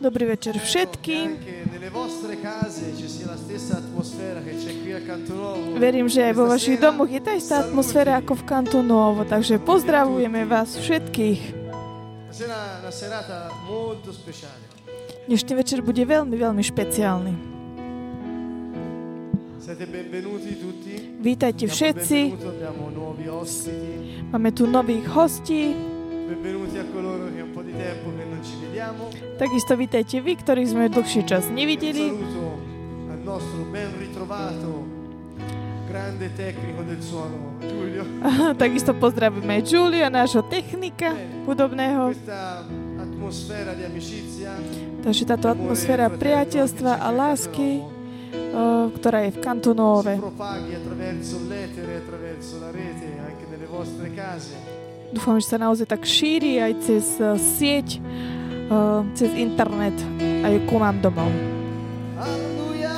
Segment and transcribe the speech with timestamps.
[0.00, 1.28] Dobrý večer všetkým.
[5.78, 9.58] Verím, že aj vo vašich domoch je tá istá atmosféra ako v Kantu Novo, takže
[9.62, 11.40] pozdravujeme vás všetkých.
[15.28, 17.32] Dnešný večer bude veľmi, veľmi špeciálny.
[21.20, 22.18] Vítajte všetci,
[24.32, 25.76] máme tu nových hostí,
[26.28, 29.08] Benvenuti a coloro che un po' di tempo che non ci vediamo.
[29.40, 32.12] takisto vítajte vy, ktorých sme dlhší čas nevideli.
[32.12, 32.60] saluto
[33.08, 34.84] al nostro ben ritrovato
[35.88, 38.04] grande tecnico del suono, Giulio.
[38.60, 41.16] takisto pozdravíme Julia, nášho technika
[41.48, 42.12] hudobného.
[45.00, 47.80] Takže táto atmosféra priateľstva a lásky,
[49.00, 49.72] ktorá je v Kantu
[55.12, 60.76] dúfam, že sa naozaj tak šíri aj cez eh, sieť, eh, cez internet aj ku
[60.80, 61.30] nám domov.
[62.18, 62.96] Alleluia!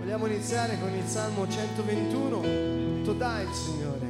[0.00, 3.04] Vogliamo iniziare con il Salmo 121.
[3.04, 4.08] Todà il Signore.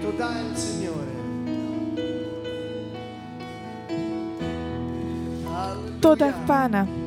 [0.00, 1.18] Todà il Signore.
[6.00, 6.99] Todach pána.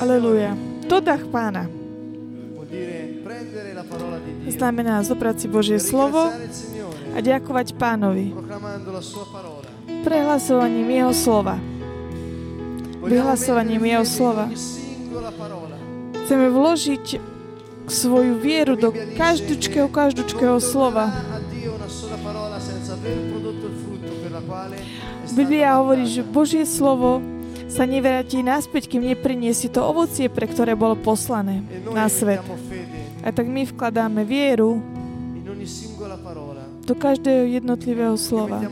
[0.00, 0.54] Aleluja.
[1.32, 1.66] Pána.
[3.86, 4.50] parola di Dio.
[4.50, 6.30] Znamená zobrať si Božie slovo
[7.14, 8.34] a ďakovať pánovi
[10.06, 11.58] prehlasovaním jeho slova.
[13.02, 14.46] Vyhlasovaním jeho slova.
[16.26, 17.06] Chceme vložiť
[17.86, 21.10] svoju vieru do každúčkeho, každúčkeho slova.
[25.34, 26.22] Biblia hovorí, že.
[26.22, 27.22] Božie slovo
[27.76, 31.60] sa nevráti naspäť, kým nepriniesie to ovocie, pre ktoré bolo poslané
[31.92, 32.40] na svet.
[33.20, 34.80] A tak my vkladáme vieru
[36.88, 38.64] do každého jednotlivého slova.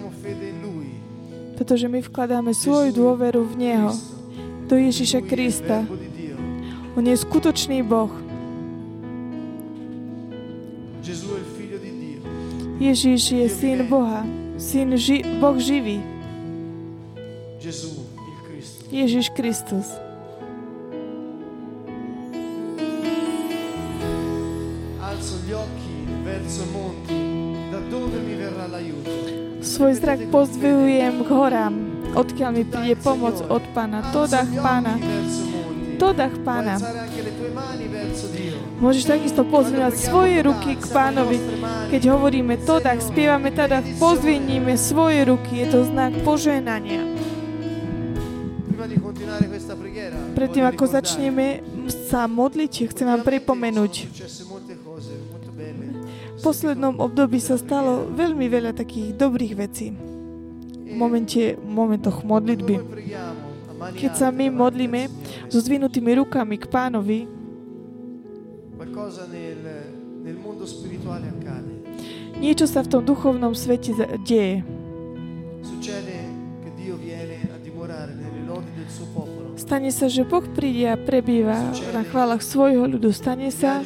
[1.61, 3.93] Pretože my vkladáme svoju dôveru v Neho,
[4.65, 5.85] do Ježiša Krista.
[6.97, 8.11] On je skutočný Boh.
[12.81, 14.25] Ježiš je syn Boha,
[14.59, 16.03] syn ži- Boh živý,
[17.65, 17.94] Cristo.
[18.95, 19.91] Ježiš Kristus.
[29.65, 31.75] Svoj zrak pozdvihujem k horám,
[32.15, 34.15] odkiaľ mi príde pomoc od Pána.
[34.15, 34.95] To dach Pána,
[35.99, 36.79] to dach Pána.
[38.79, 41.43] Môžeš takisto pozvihnúť svoje ruky k Pánovi.
[41.91, 45.67] Keď hovoríme to dach, spievame teda, pozdvihníme svoje ruky.
[45.67, 47.14] Je to znak poženania.
[50.35, 51.63] Predtým, ako začneme
[52.11, 53.93] sa modliť, chcem vám pripomenúť.
[56.35, 59.95] V poslednom období sa stalo veľmi veľa takých dobrých vecí.
[59.95, 62.77] V momente, v momentoch modlitby.
[63.95, 65.07] Keď sa my modlíme
[65.49, 67.19] so zdvinutými rukami k pánovi,
[72.43, 73.95] niečo sa v tom duchovnom svete
[74.27, 74.67] deje.
[79.65, 81.57] Stane sa, že Boh príde a prebýva
[81.97, 83.09] na chválach svojho ľudu.
[83.17, 83.81] Stane sa,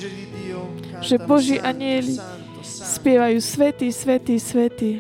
[0.99, 2.19] že Boží anieli
[2.67, 4.91] spievajú svety, svety, svety.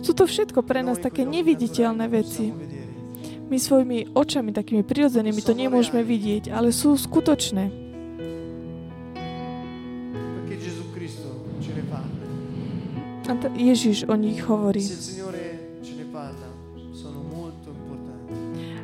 [0.00, 2.48] Sú to všetko pre nás také neviditeľné veci.
[3.52, 7.68] My svojimi očami, takými prirodzenými, to nemôžeme vidieť, ale sú skutočné.
[13.28, 14.80] A Ježiš o nich hovorí.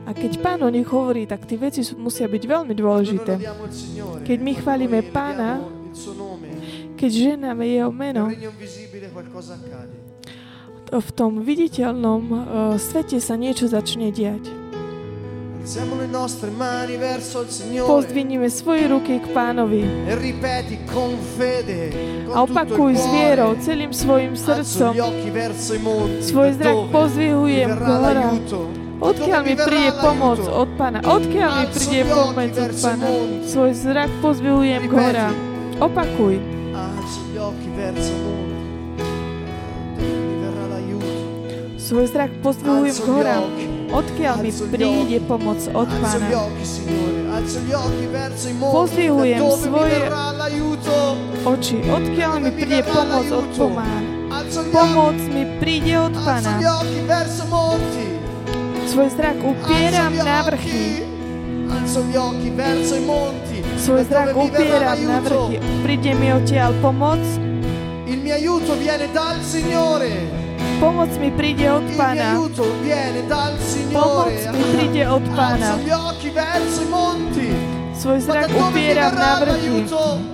[0.04, 3.40] A keď Pán o nich hovorí, tak tie veci musia byť veľmi dôležité.
[4.24, 5.64] Keď my chválime Pána,
[6.94, 8.26] Keď ženáme jeho meno,
[10.94, 12.38] v tom viditeľnom uh,
[12.78, 14.46] svete sa niečo začne diať.
[17.88, 20.12] Pozdvinime svoje ruky k pánovi e
[22.28, 24.92] a opakuj s vierou, celým svojim srdcom.
[26.20, 28.83] Svoj zrak pozdvihujem k horám.
[29.04, 31.04] Odkiaľ mi príde pomoc od pána?
[31.04, 33.04] Odkiaľ mi príde pomoc od pána?
[33.04, 33.44] monti.
[33.44, 35.34] Svoj zrak pozdvihujem k horám.
[35.76, 36.34] Opakuj.
[41.76, 43.42] Svoj zrak pozdvihujem Alzo k horám.
[43.92, 46.28] Odkiaľ mi príde pomoc od pána?
[49.28, 50.08] da dove svoje-.
[51.44, 56.56] Oči, odkiaľ mi príde pomoc od gli Pomoc mi príde od pána.
[58.84, 61.00] Svoj zrak upieram na vrchy.
[61.00, 65.56] occhi, alzo gli occhi verso i monti, Svoj zrak upieram na vrchy.
[65.82, 67.20] Príde mi odtiaľ pomoc.
[68.04, 70.12] Il mio aiuto viene dal Signore.
[70.80, 72.36] Pomoc mi príde od Pána.
[73.92, 75.80] Pomoc mi príde od Pána.
[75.80, 77.48] Alzo gli occhi verso i monti.
[77.96, 80.33] Svoj zrak upieram na vrchy.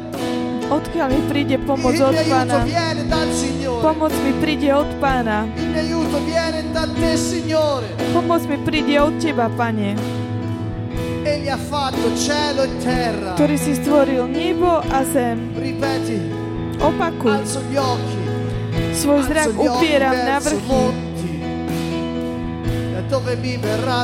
[0.71, 2.63] Odkiaľ mi príde pomoc od Pána?
[3.83, 5.51] Pomoc mi príde od Pána.
[8.15, 9.99] Pomoc mi príde od Teba, Pane,
[11.27, 11.37] e
[13.35, 15.51] ktorý si stvoril nebo a zem.
[16.79, 17.43] Opakuj,
[18.95, 21.11] svoj zrak upieram na vrchy.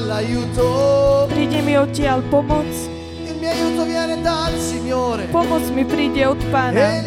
[0.03, 0.67] l'aiuto?
[1.31, 2.67] Príde mi odtiaľ pomoc.
[5.37, 7.05] Pomoc mi príde od Pána, e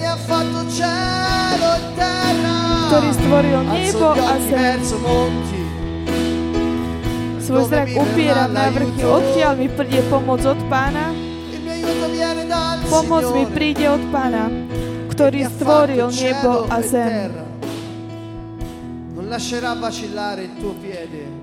[1.97, 2.57] terra.
[2.85, 4.79] ktorý stvoril nebo a zem.
[7.41, 9.01] Svoj zrak upieram na vrchy.
[9.01, 11.09] Odkiaľ mi príde pomoc od Pána?
[12.85, 14.53] Pomoc mi príde od Pána,
[15.09, 17.29] ktorý stvoril nebo a e zem.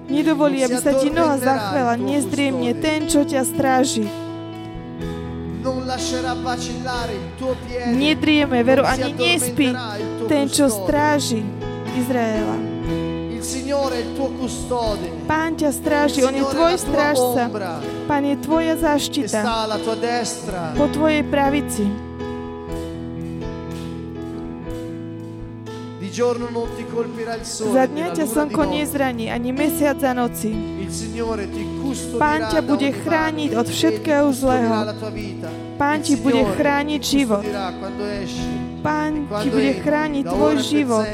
[0.07, 4.26] Nedovolí, aby sa ti noha zachvela, nezdriemne ten, čo ťa stráži.
[7.95, 9.71] Nedrieme, veru, ani nespí
[10.27, 11.47] ten, čo stráži
[11.95, 12.59] Izraela.
[13.31, 15.07] Il Signore è il tuo custode.
[15.31, 17.43] Pán ťa stráži, on je tvoj strážca.
[18.11, 19.43] Pán je tvoja záštita
[19.79, 20.75] tua destra.
[20.75, 22.06] po tvojej pravici.
[27.77, 30.49] Za dňa ťa slnko nezraní, ani mesiac za noci.
[30.89, 34.73] Ti Pán ťa bude chrániť od e ti všetkého zlého.
[35.77, 37.45] Pán ti bude chrániť ti život.
[38.81, 41.07] Pán ti quando bude chrániť tvoj e život.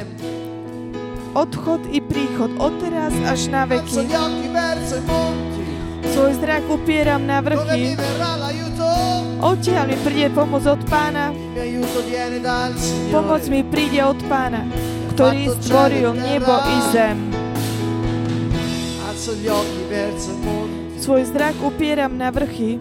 [1.35, 4.07] Odchod i príchod, od teraz až na veky.
[6.15, 7.99] Svoj zrak upieram na vrchy.
[9.43, 11.35] Odtiaľ mi príde pomoc od Pána.
[13.11, 14.63] Pomoc mi príde od Pána,
[15.19, 17.19] ktorý stvoril nebo i zem.
[21.03, 22.79] Svoj zrak upieram na vrchy.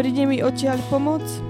[0.00, 1.47] Príde mi odtiaľ pomoc.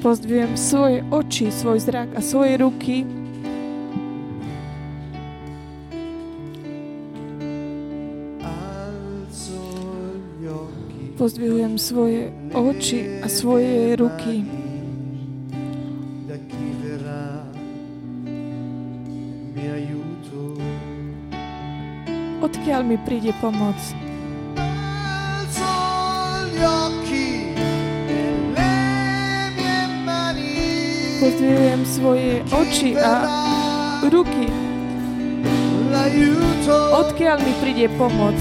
[0.00, 3.04] Pozdvihujem svoje oči, svoj zrak a svoje ruky.
[11.20, 14.40] Pozdvihujem svoje oči a svoje ruky.
[22.40, 24.09] Odkiaľ mi príde pomoc?
[31.20, 33.28] Pozdvihujem svoje oči a
[34.08, 34.48] ruky.
[36.96, 38.40] Odkiaľ mi príde pomoc?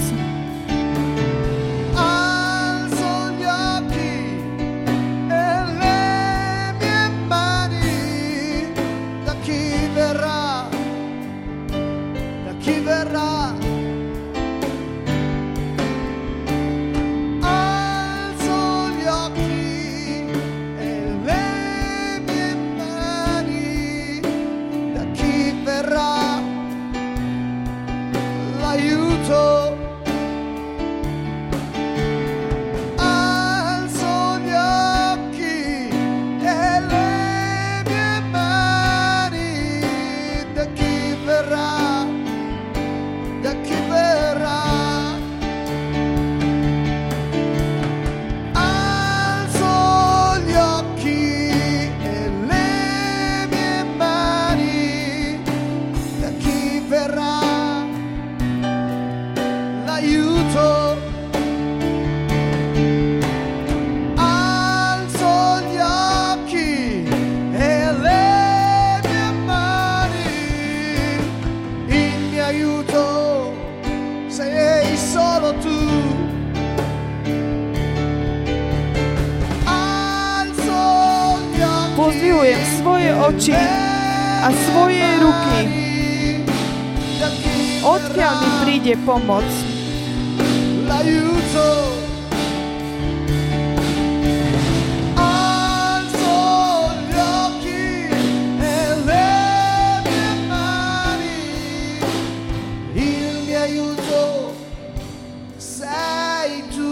[105.60, 106.89] Sei tu.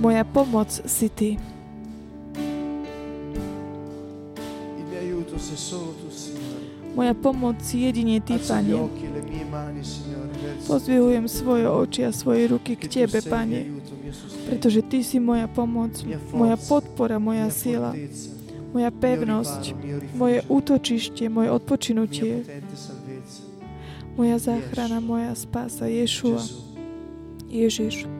[0.00, 1.38] Moja pomoc si ty.
[6.94, 9.05] Moja pomoc jedine ty, Pane.
[10.66, 13.70] Pozdvihujem svoje oči a svoje ruky k Tebe, Pane,
[14.50, 15.94] pretože Ty si moja pomoc,
[16.34, 17.94] moja podpora, moja sila,
[18.74, 19.62] moja pevnosť,
[20.18, 22.42] moje útočište, moje odpočinutie,
[24.18, 26.42] moja záchrana, moja spása, Ješua.
[27.46, 28.15] Ježiš.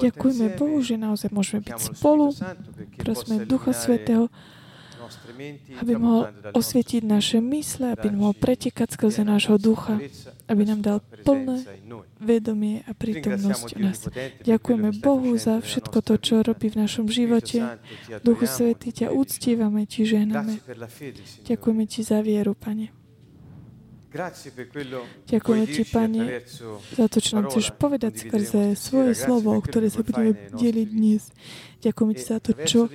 [0.00, 0.46] Ďakujeme.
[0.56, 2.32] Bohu, že naozaj môžeme byť spolu.
[3.00, 4.28] Prosme Ducha Svetého,
[5.80, 9.98] aby mohol osvietiť naše mysle, aby mohol pretekať skrze nášho ducha,
[10.46, 11.66] aby nám dal plné
[12.20, 13.98] vedomie a prítomnosť u nás.
[14.44, 17.80] Ďakujeme Bohu za všetko to, čo robí v našom živote.
[18.22, 20.60] Duchu Svetý, ťa úctívame, ti žehname.
[21.48, 22.99] Ďakujeme ti za vieru, Pane.
[24.10, 26.42] Ďakujeme ti, Pane,
[26.98, 31.30] Za to, čo nám chceš povedať skrze svoje slovo, o ktoré sa budeme deliť dnes.
[31.78, 32.90] Ďakujeme ti za to, čo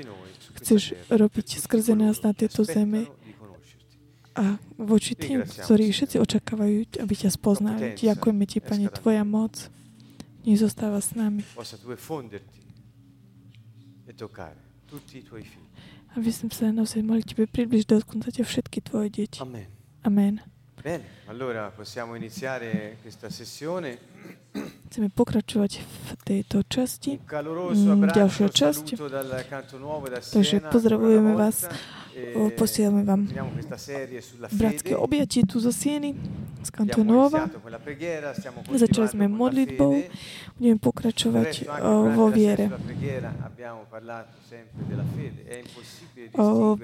[0.60, 3.08] chceš robiť skrze nás na tejto zeme
[4.36, 7.96] a voči tým, ktorí všetci očakávajú, aby ťa spoznali.
[7.96, 9.72] Ďakujeme ti, Pane, Tvoja moc
[10.44, 11.48] nezostáva s nami.
[16.16, 19.40] Aby sme sa naozaj mohli Tebe približiť dotknúť ťa všetky Tvoje deti.
[19.40, 19.72] Amen.
[20.04, 20.55] Amen.
[20.86, 23.98] Bene, allora possiamo iniziare questa sessione.
[24.86, 27.18] Chceme pokračovať v tejto časti.
[27.18, 28.86] Un caloroso Mm, abbraccio, ďalšia časť.
[30.30, 31.66] Takže pozdravujeme vás.
[32.54, 33.26] Posielame vám
[34.54, 36.14] bratské objatie tu zo Sieny,
[36.62, 37.50] z Kantonova.
[38.70, 40.06] Začali sme modlitbou,
[40.62, 41.66] budeme pokračovať
[42.14, 42.70] vo viere.
[46.38, 46.78] O,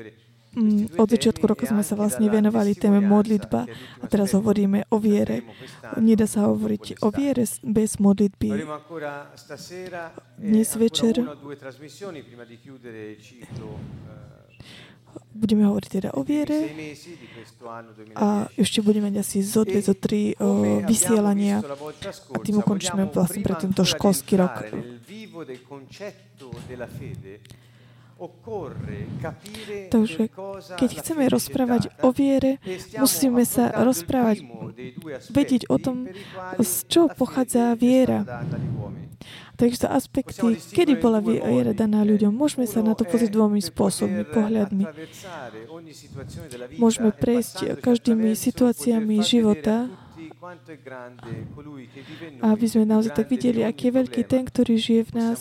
[0.52, 3.72] Mm, Od začiatku roka sme sa vlastne venovali téme modlitba
[4.04, 5.48] a teraz hovoríme o viere.
[5.96, 8.50] Nedá sa hovoriť o viere bez modlitby.
[10.36, 11.24] Dnes večer
[15.32, 16.72] Budeme hovoriť teda o viere
[18.16, 18.64] a 2010.
[18.64, 20.36] ešte budeme mať asi zo dve, zo tri
[20.88, 21.60] vysielania.
[21.64, 24.72] scorsa, tým ukončíme vlastne pre tento školský rok.
[29.90, 30.30] Takže
[30.78, 34.46] keď chceme rozprávať o viere, e musíme sa rozprávať,
[35.34, 36.06] vedieť o tom,
[36.62, 38.22] z čoho pochádza viera.
[39.58, 44.86] Takže aspekty, kedy bola viera daná ľuďom, môžeme sa na to pozrieť dvomi spôsobmi, pohľadmi.
[46.82, 49.90] Môžeme prejsť každými situáciami života,
[52.42, 55.40] aby sme naozaj tak videli, aký je veľký ten, ktorý žije v nás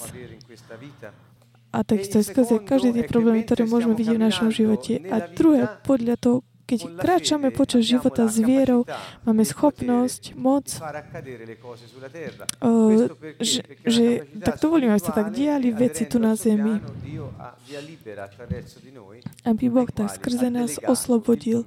[1.71, 4.99] a takisto aj skrze každý tie problémy, ktoré môžeme vidieť v našom živote.
[5.07, 6.37] A druhé, podľa toho,
[6.67, 8.87] keď kráčame počas života s vierou,
[9.27, 10.71] máme schopnosť, moc,
[12.62, 12.71] o,
[13.43, 14.07] že, že
[14.39, 16.79] tak dovolíme, aby sa tak diali veci tu na zemi,
[19.43, 21.67] aby Boh tak skrze nás oslobodil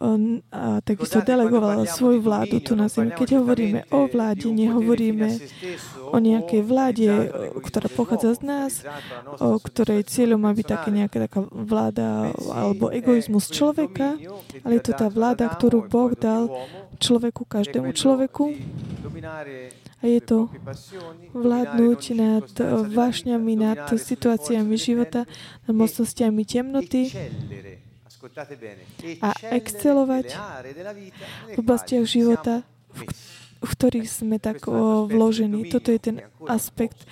[0.00, 3.10] on, a takisto delegoval svoju vládu tu na zemi.
[3.14, 5.28] Keď hovoríme o vláde, nehovoríme
[6.10, 7.08] o nejakej vláde,
[7.62, 8.72] ktorá pochádza z nás,
[9.42, 14.16] o ktorej cieľom má byť také nejaká taká vláda alebo egoizmus človeka,
[14.62, 16.48] ale je to tá vláda, ktorú Boh dal
[16.98, 18.54] človeku, každému človeku
[19.98, 20.46] a je to
[21.34, 25.26] vládnuť nad eh, vášňami, nad situáciami života,
[25.66, 27.10] nad mocnostiami temnoty
[29.22, 30.26] a excelovať
[31.54, 32.62] v oblastiach života,
[32.94, 33.00] v,
[33.58, 35.66] v ktorých sme tak o, vložení.
[35.68, 36.16] Toto je ten
[36.46, 37.04] aspekt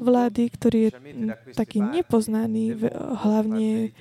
[0.00, 0.90] vlády, ktorý je
[1.52, 2.82] taký nepoznaný v,
[3.20, 3.92] hlavne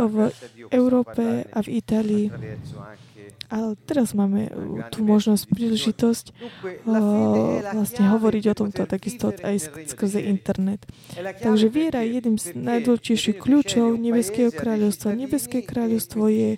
[0.00, 0.16] v
[0.72, 2.26] Európe a v Itálii.
[3.52, 6.24] Ale teraz máme uh, tú možnosť, príležitosť
[6.88, 6.96] o,
[7.60, 10.84] vlastne hovoriť o tomto takisto aj sk- skrze internet.
[11.14, 15.16] Takže viera je jedným z najdôležitejších kľúčov Nebeského kráľovstva.
[15.16, 16.50] Nebeské kráľovstvo je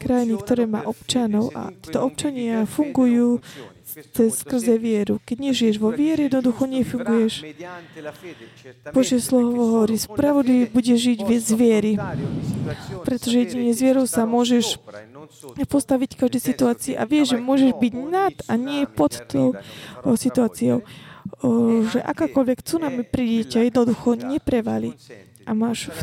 [0.00, 3.44] krajiny, ktoré má občanov a títo občania fungujú
[4.12, 5.18] cez skrze vieru.
[5.26, 7.44] Keď nežiješ vo viere, jednoducho nefunguješ.
[8.94, 11.92] Bože slovo hovorí, spravodlivý bude žiť z viery.
[13.02, 14.78] Pretože jedine z vierou sa môžeš
[15.66, 19.54] postaviť v každej situácii a vieš, že môžeš byť nad a nie pod tou
[20.04, 20.82] situáciou.
[21.90, 24.96] Že akákoľvek tsunami príde, ťa jednoducho neprevali.
[25.48, 26.00] A máš v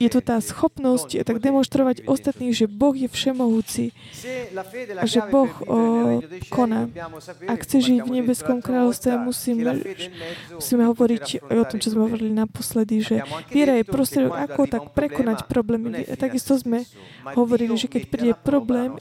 [0.00, 3.92] je to tá schopnosť tak demonstrovať ostatných, že Boh je všemohúci
[4.96, 5.78] a že Boh o,
[6.52, 6.88] koná.
[7.48, 9.72] Ak chce žiť v nebeskom kráľovstve, musíme,
[10.56, 13.16] musíme hovoriť o tom, čo sme hovorili naposledy, že
[13.52, 16.04] viera je prostriedok, ako tak prekonať problémy.
[16.06, 16.84] A takisto sme
[17.32, 18.96] hovorili, že keď príde problém,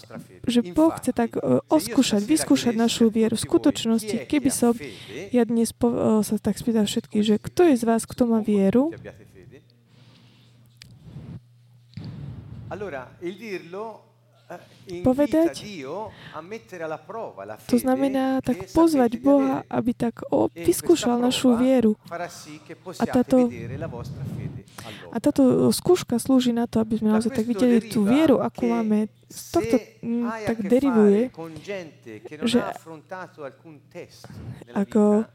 [0.48, 1.36] že Boh chce tak
[1.70, 3.36] oskúšať, vyskúšať našu vieru.
[3.36, 4.72] V skutočnosti, keby som
[5.32, 8.94] ja dnes po, sa tak spýtal všetkých, že kto je z vás, kto má vieru,
[12.64, 12.64] Eh,
[15.01, 15.65] povedať,
[17.65, 20.22] to znamená tak pozvať Boha, aby tak
[20.53, 21.98] vyskúšal našu vieru.
[23.01, 23.50] A táto,
[25.10, 29.10] a táto skúška slúži na to, aby sme naozaj tak videli tú vieru, akú máme.
[29.25, 29.75] Z tohto
[30.46, 31.34] tak derivuje,
[32.46, 32.62] že
[34.77, 35.25] ako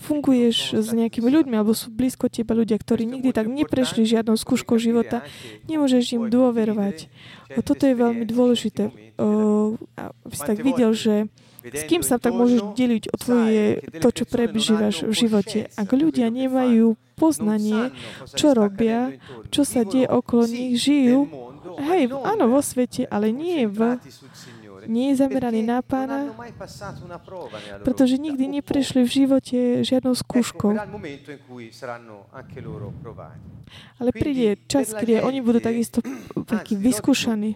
[0.00, 4.80] funguješ s nejakými ľuďmi, alebo sú blízko teba ľudia, ktorí nikdy tak neprešli žiadnou skúškou
[4.80, 5.20] života,
[5.68, 7.12] nemôžeš im dôverovať.
[7.54, 8.88] O, toto je veľmi dôležité.
[9.20, 11.28] O, aby si tak videl, že
[11.60, 15.58] s kým sa tak môžeš deliť o tvoje, to, čo prežívaš v živote.
[15.76, 17.92] Ak ľudia nemajú poznanie,
[18.32, 19.20] čo robia,
[19.52, 21.28] čo sa deje okolo nich, žijú,
[21.84, 24.00] hej, áno, vo svete, ale nie v
[24.90, 26.34] nie je zameraný na pána,
[27.86, 30.74] pretože nikdy neprešli v živote žiadnou skúškou.
[34.02, 36.02] Ale príde čas, kedy oni budú takisto
[36.50, 37.54] takí vyskúšaní.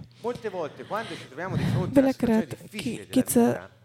[1.90, 2.54] Veľakrát,
[3.10, 3.44] keď sa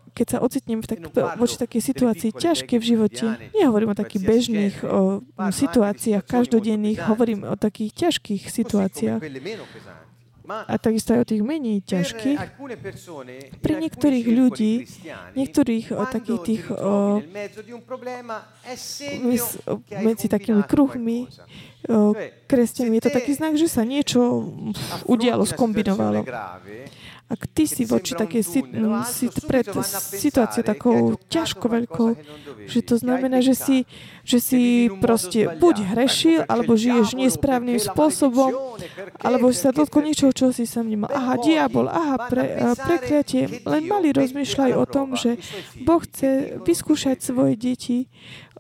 [0.10, 1.00] keď sa ocitnem v tak,
[1.40, 7.56] voči takej situácii ťažké v živote, nehovorím o takých bežných o, situáciách, každodenných, hovorím o
[7.56, 9.22] takých ťažkých situáciách
[10.50, 12.40] a takisto aj o tých menej ťažkých,
[13.62, 14.74] pre niektorých ľudí,
[15.38, 17.22] niektorých o takých tých o,
[20.02, 21.30] medzi takými kruhmi
[22.50, 24.20] kresťanmi, je to taký znak, že sa niečo
[25.08, 26.28] udialo, skombinovalo.
[27.30, 28.60] Ak ty si voči takej si,
[29.06, 29.70] si pred
[30.18, 32.10] situáciou takou ťažko veľkou,
[32.66, 33.78] že to znamená, že si,
[34.26, 38.74] že si proste buď hrešil, alebo žiješ nesprávnym spôsobom,
[39.22, 41.14] alebo si sa dotkol niečoho, čo si sa nemal.
[41.14, 43.62] Aha, diabol, aha, pre, prekliatie.
[43.62, 45.38] Len mali rozmýšľaj o tom, že
[45.86, 48.10] Boh chce vyskúšať svoje deti,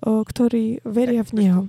[0.06, 1.62] ktorí veria v Neho.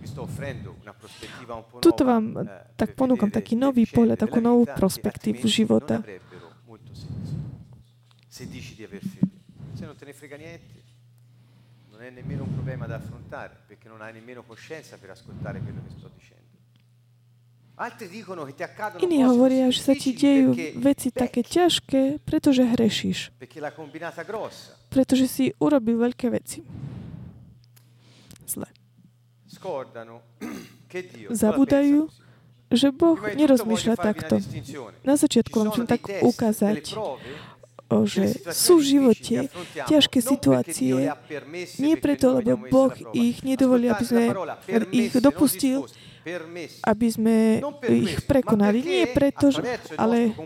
[1.81, 2.45] Tuto vám
[2.77, 6.05] tak ponúkam taký nový pohľad, takú novú perspektívu života
[8.40, 9.29] se dici di aver fede.
[9.74, 10.83] Se non te ne frega niente,
[11.90, 15.81] non è nemmeno un problema da affrontare, perché non hai nemmeno coscienza per ascoltare quello
[15.87, 16.38] che sto dicendo.
[19.00, 20.53] Iní hovoria, že sa ti dejú
[20.85, 23.33] veci také ťažké, pretože hrešíš.
[24.92, 26.61] Pretože si urobil veľké veci.
[28.44, 28.68] Zle.
[31.40, 32.00] Zabudajú,
[32.68, 34.44] že Boh nerozmýšľa takto.
[35.00, 36.85] Na začiatku vám chcem tak ukázať
[38.07, 39.37] že sú v živote
[39.87, 41.11] ťažké situácie,
[41.83, 44.24] nie preto, lebo Boh ich nedovolí, aby sme
[44.94, 45.90] ich dopustil,
[46.85, 47.37] aby sme
[47.88, 48.85] ich prekonali.
[48.85, 49.48] Nie preto,
[49.96, 50.37] ale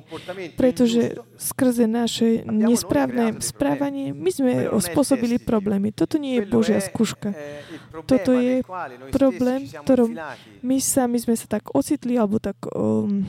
[0.55, 5.91] pretože skrze naše nesprávne správanie my sme spôsobili problémy.
[5.91, 7.35] Toto nie je Božia skúška.
[8.07, 8.63] Toto je
[9.11, 10.15] problém, ktorom
[10.63, 13.27] my sami sme sa tak ocitli, alebo tak um,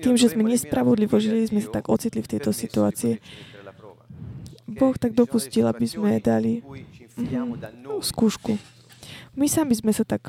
[0.00, 3.20] tým, že sme nespravodlivo žili, sme sa tak ocitli v tejto situácii.
[4.70, 8.79] Boh tak dopustil, aby sme dali mm, skúšku.
[9.38, 10.26] My sami sme sa tak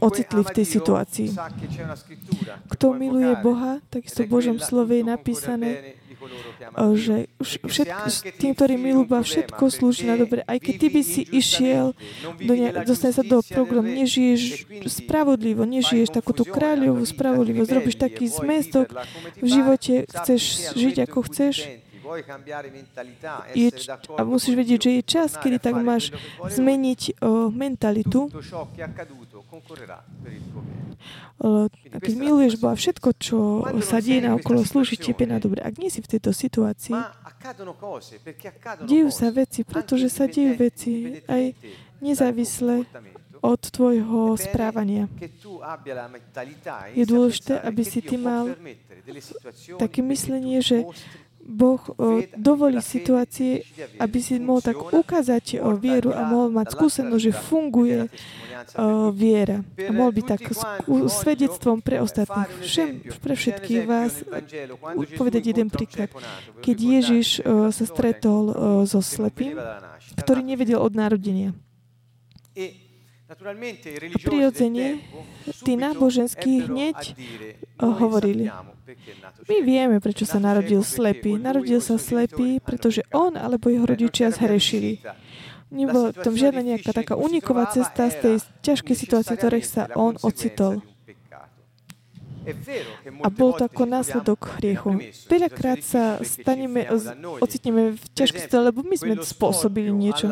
[0.00, 1.28] ocitli v tej situácii.
[2.68, 5.70] Kto miluje Boha, takisto v Božom slove je napísané,
[6.96, 8.06] že všetko,
[8.40, 10.40] tým, ktorí milujú Boha, všetko slúži na dobre.
[10.48, 11.92] Aj keď ty by si išiel,
[12.40, 18.96] do ne, dostane sa do programu, nežiješ spravodlivo, nežiješ takúto kráľovú spravodlivosť, robíš taký zmestok
[19.36, 21.83] v živote, chceš žiť ako chceš,
[23.54, 23.68] je,
[24.16, 27.18] a musíš vedieť, že je čas, kedy tak máš zmeniť
[27.52, 28.28] mentalitu.
[31.44, 31.68] O,
[32.00, 33.38] keď miluješ Boha, všetko, čo
[33.84, 35.60] sa deje na okolo, slúži tebe na dobre.
[35.60, 36.96] Ak nie si v tejto situácii,
[38.88, 41.52] dejú sa veci, pretože sa dejú veci aj
[42.00, 42.88] nezávisle
[43.44, 45.04] od tvojho správania.
[46.96, 48.56] Je dôležité, aby si ty mal
[49.76, 50.88] také myslenie, že
[51.44, 53.68] Boh o, dovolí situácie,
[54.00, 59.60] aby si mohol tak ukázať o vieru a mohol mať skúsenosť, že funguje o, viera.
[59.76, 62.48] A mohol byť tak skú, svedectvom pre ostatných.
[62.64, 62.88] Všem,
[63.20, 64.24] pre všetkých vás
[65.20, 66.08] povedať jeden príklad.
[66.64, 68.54] Keď Ježiš o, sa stretol o,
[68.88, 69.60] so slepým,
[70.16, 71.52] ktorý nevedel od narodenia.
[73.24, 75.00] Prirodzene,
[75.64, 77.16] tí náboženskí hneď
[77.80, 78.52] hovorili,
[79.48, 81.40] my vieme, prečo sa narodil slepý.
[81.40, 85.00] Narodil sa slepý, pretože on alebo jeho rodičia zhrešili.
[85.72, 90.84] Nebola tam žiadna nejaká taká uniková cesta z tej ťažkej situácie, ktorej sa on ocitol.
[93.24, 95.00] A bol to ako následok hriechu.
[95.28, 96.84] Veľakrát sa staneme,
[97.40, 100.28] ocitneme v ťažkosti, lebo my sme spôsobili niečo.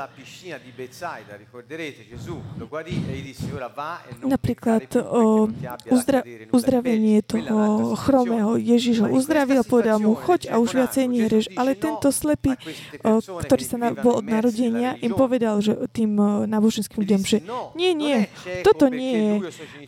[4.23, 5.49] Napríklad o
[5.89, 8.61] uzdra- uzdravenie toho chromého.
[8.61, 11.45] Ježiš ho uzdravil a povedal mu, choď a už viacej nehreš.
[11.57, 12.59] Ale tento slepý,
[13.05, 16.17] o, ktorý sa na, bol od narodenia, im povedal že tým
[16.51, 17.39] náboženským ľuďom, že
[17.79, 18.27] nie, nie,
[18.67, 19.33] toto nie je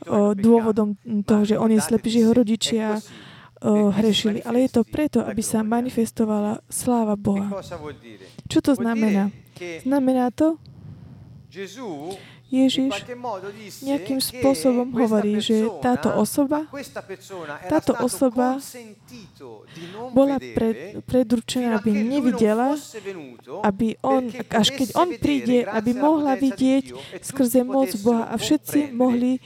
[0.07, 3.03] o, dôvodom toho, že on je slepý, že jeho rodičia
[3.65, 4.47] hrešili.
[4.47, 7.51] Ale je to preto, aby sa manifestovala sláva Boha.
[8.47, 9.35] Čo to znamená?
[9.83, 10.63] Znamená to,
[12.53, 12.93] Ježiš
[13.83, 16.69] nejakým spôsobom hovorí, že táto osoba,
[17.67, 18.61] táto osoba
[20.13, 22.77] bola pred, predurčená, aby nevidela,
[23.65, 26.93] aby on, až keď on príde, aby mohla vidieť
[27.25, 29.41] skrze moc Boha a všetci mohli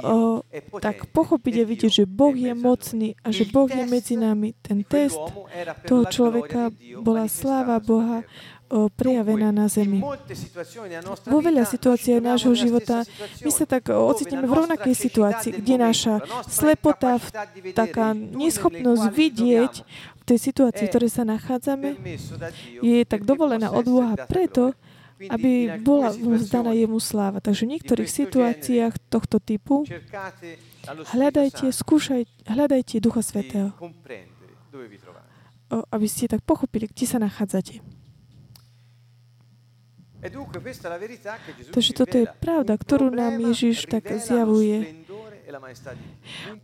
[0.00, 0.40] o,
[0.78, 4.56] tak pochopiť a vidieť, že Boh je mocný a že Boh je medzi nami.
[4.62, 5.20] Ten test
[5.84, 6.70] toho človeka
[7.02, 8.22] bola sláva Boha,
[8.94, 10.02] prejavená na zemi.
[11.30, 13.06] Vo veľa situácií nášho života
[13.46, 16.14] my sa tak ocitneme v rovnakej situácii, kde naša
[16.50, 17.22] slepota,
[17.74, 19.74] taká neschopnosť vidieť
[20.18, 21.94] v tej situácii, v ktorej sa nachádzame,
[22.82, 24.74] je tak dovolená od Boha preto,
[25.30, 27.38] aby bola vzdaná jemu sláva.
[27.38, 29.86] Takže v niektorých situáciách tohto typu
[31.14, 33.70] hľadajte, skúšaj, hľadajte Ducha Svetého,
[35.70, 37.80] aby ste tak pochopili, kde sa nachádzate.
[41.72, 45.04] Takže toto je pravda, ktorú nám Ježiš tak zjavuje.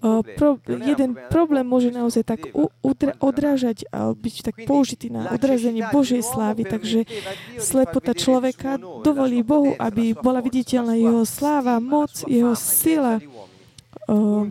[0.01, 5.31] O, pro, jeden problém môže naozaj tak u, udra, odrážať a byť tak použitý na
[5.31, 6.65] odrazenie Božej slávy.
[6.65, 7.05] Takže
[7.61, 13.21] slepota človeka dovolí Bohu, aby bola viditeľná jeho sláva, moc, jeho sila.
[14.09, 14.49] O,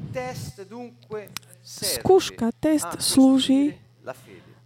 [1.65, 3.73] skúška, test slúži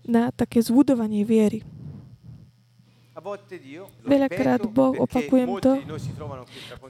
[0.03, 1.63] na také zbudovanie viery.
[4.03, 5.79] Veľakrát Boh, opakujem to,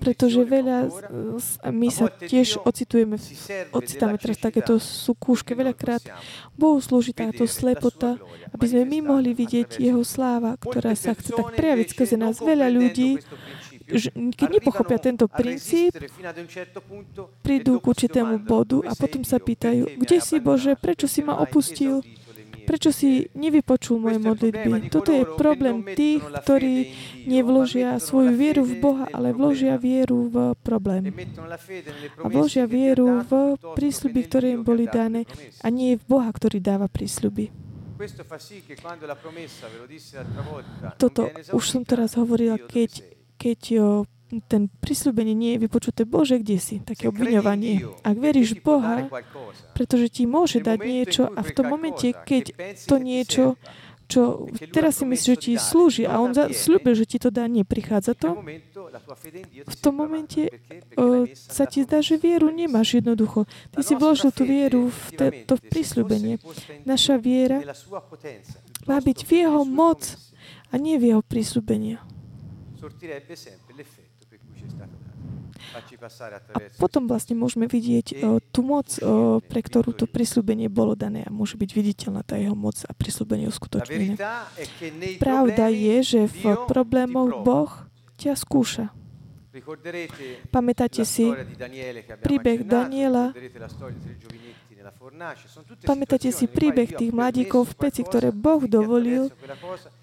[0.01, 0.89] pretože veľa
[1.69, 3.21] my sa tiež ocitujeme,
[3.69, 5.53] ocitáme teraz takéto súkúške.
[5.53, 6.01] Veľakrát
[6.57, 8.17] Bohu slúži táto slepota,
[8.49, 12.41] aby sme my mohli vidieť Jeho sláva, ktorá sa chce tak prejaviť skrze nás.
[12.41, 13.21] Veľa ľudí
[14.13, 15.91] keď nepochopia tento princíp,
[17.43, 21.99] prídu k určitému bodu a potom sa pýtajú, kde si Bože, prečo si ma opustil?
[22.63, 24.88] Prečo si nevypočul moje modlitby?
[24.88, 26.76] Toto je problém tých, ktorí
[27.28, 31.12] nevložia svoju vieru v Boha, ale vložia vieru v problém.
[32.19, 35.28] A vložia vieru v prísľuby, ktoré im boli dané
[35.62, 37.52] a nie v Boha, ktorý dáva prísľuby.
[40.99, 41.21] Toto
[41.54, 42.91] už som teraz hovorila, keď,
[43.38, 43.60] keď
[44.41, 46.79] ten prisľúbenie nie je vypočuté, Bože, kde si?
[46.81, 47.85] Také obviňovanie.
[48.01, 49.05] Ak veríš Boha,
[49.77, 52.55] pretože ti môže dať niečo a v tom momente, keď
[52.87, 53.59] to niečo,
[54.07, 58.13] čo teraz si myslíš, že ti slúži a on slúbil, že ti to dá, neprichádza
[58.13, 58.37] to,
[59.63, 60.53] v tom momente
[60.93, 63.49] o, sa ti zdá, že vieru nemáš jednoducho.
[63.73, 66.37] Ty si vložil tú vieru v te, to prisľúbenie.
[66.85, 67.63] Naša viera
[68.85, 70.19] má byť v jeho moc
[70.69, 72.03] a nie v jeho prisľúbenia.
[75.73, 81.26] A potom vlastne môžeme vidieť o, tú moc, o, pre ktorú to prislúbenie bolo dané
[81.26, 84.13] a môže byť viditeľná tá jeho moc a prislúbenie uskutočnené.
[85.17, 87.71] Pravda je, že v problémoch Boh
[88.21, 88.93] ťa skúša.
[90.49, 91.30] Pamätáte si
[92.21, 93.34] príbeh Daniela,
[95.88, 99.32] Pamätáte si príbeh tých mladíkov v peci, ktoré Boh dovolil,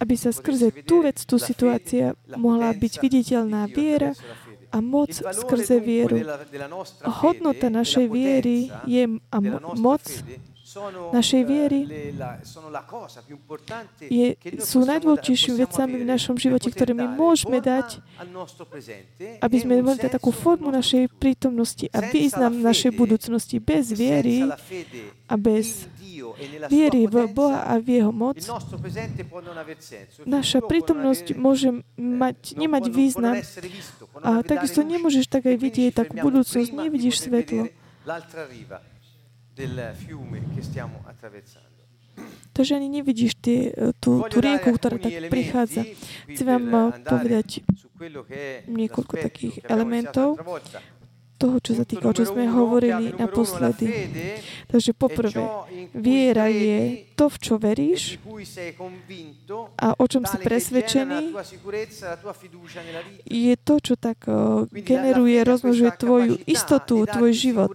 [0.01, 4.17] aby sa skrze tú vec, tú situácia mohla byť viditeľná viera
[4.73, 6.17] a moc skrze vieru.
[7.03, 9.37] Hodnota našej viery je, a
[9.77, 10.03] moc
[11.11, 11.81] našej viery
[14.07, 14.27] je,
[14.63, 17.99] sú najdôležitejšími vecami v našom živote, ktoré my môžeme dať,
[19.43, 23.59] aby sme mali takú formu našej prítomnosti a význam našej budúcnosti.
[23.59, 24.47] Bez viery
[25.27, 25.91] a bez
[26.71, 28.37] viery v Boha a v Jeho moc,
[30.27, 33.37] naša prítomnosť môže mať, nemať význam.
[34.23, 37.71] a takisto nemôžeš tak aj vidieť takú budúcnosť, nevidíš svetlo.
[42.51, 45.87] Takže ani nevidíš tie, tú, tú rieku, ktorá tak prichádza.
[46.29, 47.63] Chcem vám povedať
[48.67, 50.41] niekoľko takých elementov,
[51.41, 53.89] toho, čo sa týka, o čo sme hovorili naposledy.
[54.69, 55.41] Takže poprvé,
[55.97, 58.21] viera je to, v čo veríš
[59.81, 61.33] a o čom si presvedčený,
[63.25, 64.29] je to, čo tak
[64.69, 67.73] generuje, rozmnožuje tvoju istotu, tvoj život.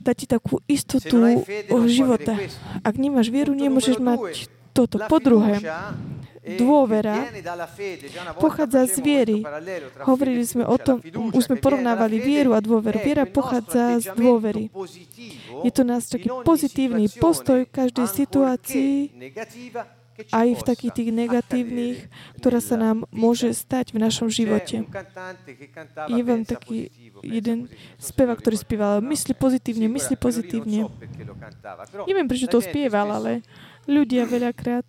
[0.00, 1.44] Dá ti takú istotu
[1.92, 2.40] života.
[2.80, 4.96] Ak nemáš vieru, nemôžeš mať toto.
[4.96, 5.60] Po druhé,
[6.42, 7.30] dôvera
[8.42, 9.38] pochádza z viery.
[10.02, 10.98] Hovorili sme o tom,
[11.32, 12.98] už sme porovnávali vieru a dôveru.
[12.98, 14.68] Viera pochádza z dôvery.
[15.62, 18.94] Je to nás taký pozitívny postoj v každej situácii,
[20.28, 21.98] aj v takých tých negatívnych,
[22.38, 24.84] ktorá sa nám môže stať v našom živote.
[26.10, 26.92] Je vám taký
[27.24, 30.90] jeden spevák, ktorý spieval mysli pozitívne, mysli pozitívne.
[32.04, 33.40] Neviem, prečo to spieval, ale
[33.88, 34.86] ľudia veľakrát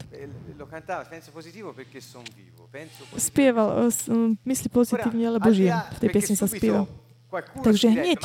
[3.17, 3.89] spieval,
[4.45, 5.77] myslí pozitívne, lebo žijem.
[5.77, 6.85] V tej piesni sa spieva.
[7.65, 8.19] Takže hneď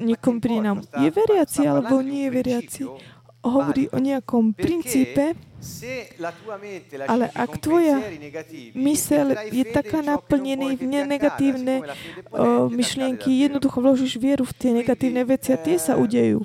[0.00, 2.82] niekom príde nám, je veriaci alebo nie je veriaci.
[3.46, 5.38] Hovorí o nejakom princípe,
[7.06, 8.02] ale ak tvoja
[8.74, 11.84] mysel je taká naplnená v negatívne
[12.72, 16.42] myšlienky, jednoducho vložíš vieru v tie negatívne veci a tie sa udejú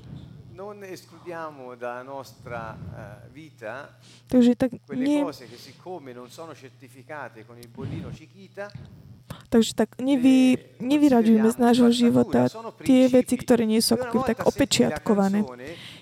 [4.27, 5.23] Takže tak nie...
[5.23, 8.71] cose che siccome non sono certificate con il bollino Chiquita,
[9.51, 12.47] Takže tak nevy, nevyraďujeme z nášho života
[12.83, 15.43] tie veci, ktoré nie sú ako tak opečiatkované.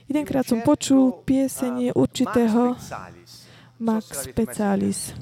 [0.05, 2.77] Jedenkrát som počul piesenie určitého
[3.81, 5.13] Max Specialis.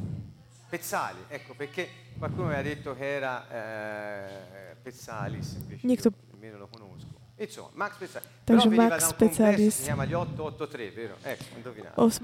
[0.67, 6.11] Pezzali, ecco, perché qualcuno mi ha detto che era eh, Pezzalis, invece Niekto...
[6.41, 6.96] io lo conosco.
[7.37, 9.85] Takže Max Specialis.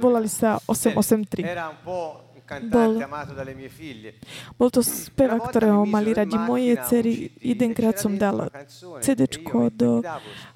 [0.01, 1.45] Volali sa 883.
[2.67, 2.99] Bol,
[4.59, 7.31] bol to spevák, ktorého mali radi moje cery.
[7.39, 8.51] Jedenkrát som dal
[8.99, 9.29] CD
[9.71, 10.03] do,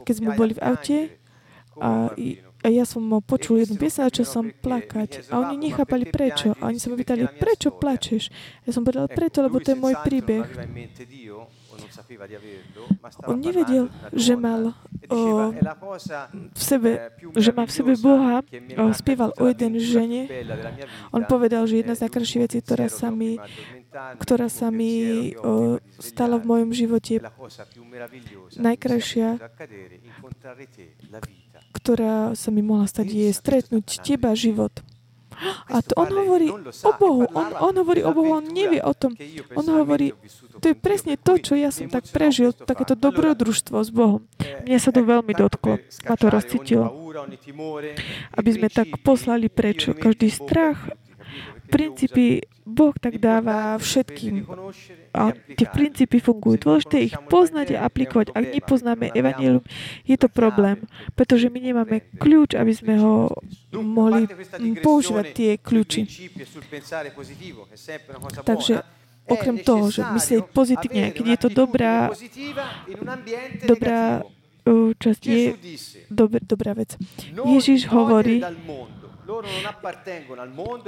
[0.04, 0.98] keď sme boli v aute
[1.80, 2.12] a,
[2.66, 5.30] a ja som počul jednu piesň a čo som plakať.
[5.30, 6.58] A oni nechápali prečo.
[6.58, 8.34] A oni sa ma pýtali, prečo plačeš?
[8.66, 10.44] Ja som povedal, preto, lebo to je môj príbeh.
[13.28, 14.74] On nevedel, že mal
[15.10, 15.20] o,
[16.54, 18.44] v sebe, že má v sebe Boha,
[18.78, 20.28] o, spieval o jeden žene.
[21.16, 23.40] On povedal, že jedna z najkrajších vecí, ktorá sa mi,
[24.20, 27.24] ktorá sa mi o, stala v mojom živote,
[28.58, 29.30] najkrajšia,
[31.78, 34.74] ktorá sa mi mohla stať, je stretnúť teba, život.
[35.74, 36.50] A to on hovorí
[36.84, 37.24] o Bohu.
[37.34, 39.14] On, on hovorí o Bohu, on nevie o tom.
[39.54, 40.14] On hovorí,
[40.60, 44.26] to je presne to, čo ja som tak prežil, takéto dobrodružstvo s Bohom.
[44.66, 45.78] Mne sa to veľmi dotklo.
[46.10, 46.90] Ma to rozcítilo.
[48.34, 50.90] Aby sme tak poslali preč každý strach,
[51.68, 54.44] princípy Boh tak dáva všetkým.
[55.16, 56.60] A tie princípy fungujú.
[56.60, 58.36] Dôležité ich poznať a aplikovať.
[58.36, 59.64] Ak nepoznáme Evangelium,
[60.04, 60.84] je to problém,
[61.16, 63.32] pretože my nemáme kľúč, aby sme ho
[63.72, 64.28] mohli
[64.84, 66.08] používať tie kľúči.
[68.44, 68.84] Takže
[69.28, 72.12] okrem toho, že myslieť pozitívne, keď je to dobrá,
[73.64, 74.28] dobrá
[75.00, 75.44] časť, je
[76.44, 77.00] dobrá vec.
[77.32, 78.44] Ježiš hovorí,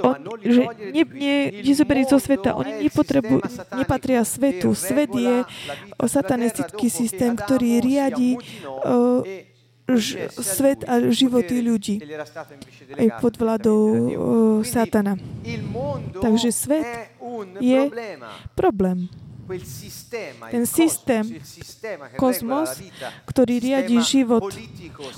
[0.00, 3.40] on, že ne, ne, nezoberí zo sveta, oni nepotrebujú,
[3.76, 4.72] nepatria svetu.
[4.74, 5.44] Svet je
[6.08, 9.20] satanistický systém, ktorý riadi uh,
[9.90, 12.00] ž, svet a životy ľudí
[12.96, 14.08] aj pod vládou uh,
[14.62, 15.18] satana.
[16.20, 16.88] Takže svet
[17.60, 17.90] je
[18.54, 19.08] problém
[20.50, 21.24] ten systém,
[22.14, 22.78] kozmos,
[23.26, 24.52] ktorý riadi život,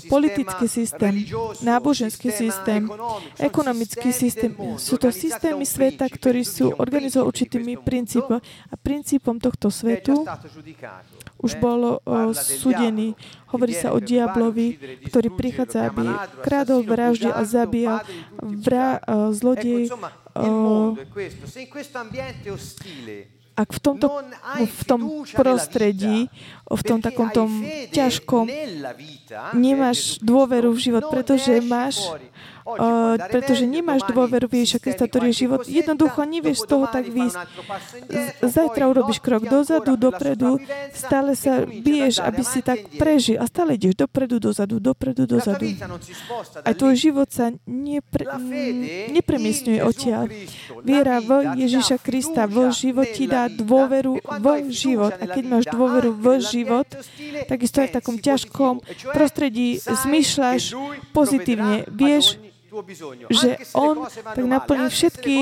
[0.09, 1.27] politický systém,
[1.61, 2.88] náboženský systém,
[3.37, 8.38] ekonomický systém, sú to systémy sveta, ktorí sú organizovaní určitými princípmi.
[8.73, 10.25] A princípom tohto svetu
[11.42, 11.99] už bol
[12.37, 13.18] súdený.
[13.51, 16.09] Hovorí sa o diablovi, ktorý prichádza, aby
[16.40, 18.05] krádol, vraždil a zabíjal
[18.40, 19.92] vra, zlodej.
[20.33, 20.47] A
[23.62, 24.07] ak v tomto
[24.59, 25.01] v tom
[25.38, 26.27] prostredí,
[26.66, 27.51] v tom takom tom
[27.94, 28.51] ťažkom,
[29.55, 32.03] nemáš dôveru v život, pretože máš
[32.64, 35.61] uh, pretože nemáš dôveru v Ježiša Krista, ktorý je život.
[35.66, 37.38] Jednoducho nevieš z toho tak výjsť.
[38.42, 40.59] Zajtra urobíš krok dozadu, dopredu,
[40.94, 45.66] stále sa biješ, aby si tak prežil a stále ideš dopredu, dozadu, dopredu, dozadu.
[46.62, 48.25] A tvoj život sa nepre,
[49.11, 50.31] nepremiestňuje odtiaľ.
[50.83, 55.14] Viera v Ježiša Krista, v život ti dá dôveru v život.
[55.18, 56.88] A keď máš dôveru v život,
[57.46, 58.75] takisto aj v takom ťažkom
[59.12, 60.75] prostredí zmýšľaš
[61.12, 61.87] pozitívne.
[61.90, 62.38] Vieš,
[63.28, 65.37] že On tak naplní všetky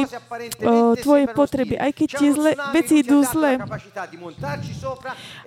[0.67, 3.63] o, tvoje potreby, aj keď tie zle, veci idú zle.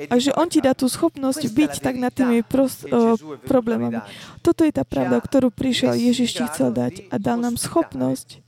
[0.08, 4.00] A že On ti dá tú schopnosť byť tak nad tými pros, o, problémami.
[4.40, 8.44] Toto je tá pravda, ktorú prišiel Ježiš ti chcel dať a dal nám schopnosť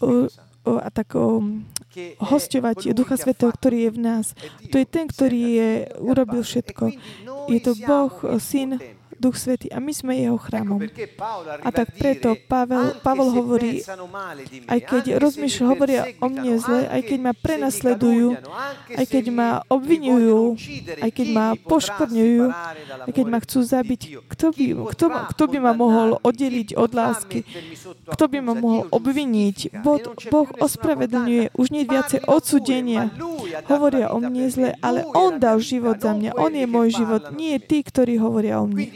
[0.00, 0.30] o,
[0.64, 1.42] o, a tak o,
[2.20, 4.26] hostovať Ducha Svetého, ktorý je v nás.
[4.70, 6.84] To je ten, ktorý je, urobil všetko.
[7.50, 8.78] Je to Boh, Syn,
[9.26, 10.78] Duch Svetý a my sme jeho chrámom.
[11.66, 13.82] A tak preto Pavel, Pavel hovorí,
[14.70, 18.38] aj keď rozmýšľa, hovoria o mne zle, aj keď ma prenasledujú,
[18.94, 20.54] aj keď ma obvinujú,
[21.02, 22.44] aj keď ma poškodňujú,
[23.02, 27.42] aj keď ma chcú zabiť, kto by, kto, kto by ma mohol oddeliť od lásky?
[28.06, 29.82] Kto by ma mohol obviniť?
[29.82, 29.98] Boh,
[30.30, 33.10] boh ospravedlňuje, už nie viacej odsudenia.
[33.66, 36.38] Hovoria o mne zle, ale On dal život za mňa.
[36.38, 38.86] On je môj život, nie tí, ktorí hovoria o mne.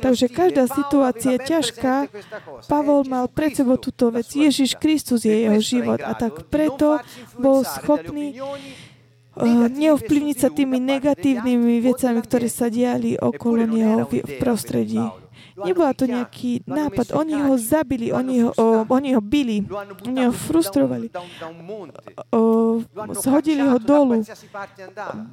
[0.00, 1.94] Takže každá situácia je ťažká.
[2.66, 4.28] Pavol mal pred sebou túto vec.
[4.30, 6.98] Ježiš Kristus je jeho život a tak preto
[7.38, 15.02] bol schopný uh, neovplyvniť sa tými negatívnymi vecami, ktoré sa diali okolo neho v prostredí.
[15.64, 17.10] Nebola to nejaký nápad.
[17.18, 19.66] Oni ho zabili, oni ho, o, oni ho bili,
[20.06, 21.10] oni ho frustrovali.
[22.30, 22.40] O,
[23.18, 24.22] zhodili ho dolu,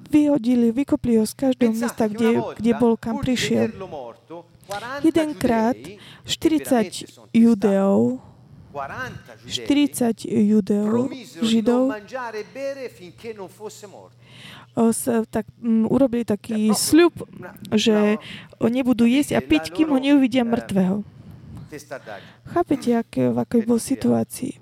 [0.09, 3.69] vyhodili, vykopli ho z každého miesta, kde, kde bol, kam prišiel.
[5.03, 5.77] Jedenkrát
[6.25, 8.19] 40 judeov.
[9.47, 11.07] 40 judeov,
[11.39, 11.95] židov,
[14.91, 17.25] sa tak um, urobili taký sľub,
[17.71, 18.19] že
[18.59, 21.01] nebudú jesť a piť, kým ho neuvidia mŕtvého.
[22.51, 24.59] Chápete, aké, v akej bol situácii?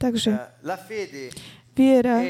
[0.00, 0.30] Takže
[1.80, 2.20] viera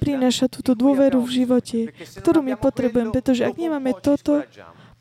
[0.00, 1.78] prináša túto dôveru v živote,
[2.24, 4.40] ktorú my potrebujeme, pretože ak nemáme toto,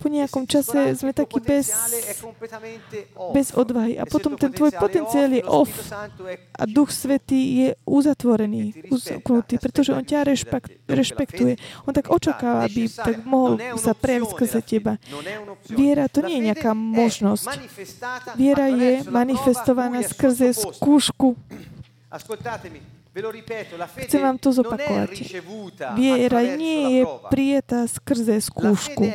[0.04, 1.72] po nejakom čase sme takí bez,
[3.32, 3.96] bez odvahy.
[3.96, 5.72] A potom ten tvoj potenciál je off
[6.60, 11.56] a Duch Svetý je uzatvorený, uzaknutý, pretože On ťa rešpekt, rešpektuje.
[11.88, 15.00] On tak očakáva, aby tak mohol sa prejaviť skrze teba.
[15.72, 17.48] Viera to nie je nejaká možnosť.
[18.36, 21.39] Viera je manifestovaná skrze skúšku.
[24.10, 25.13] Chcem vám to zopakovať.
[25.93, 29.06] Viera nie je prijatá skrze skúšku.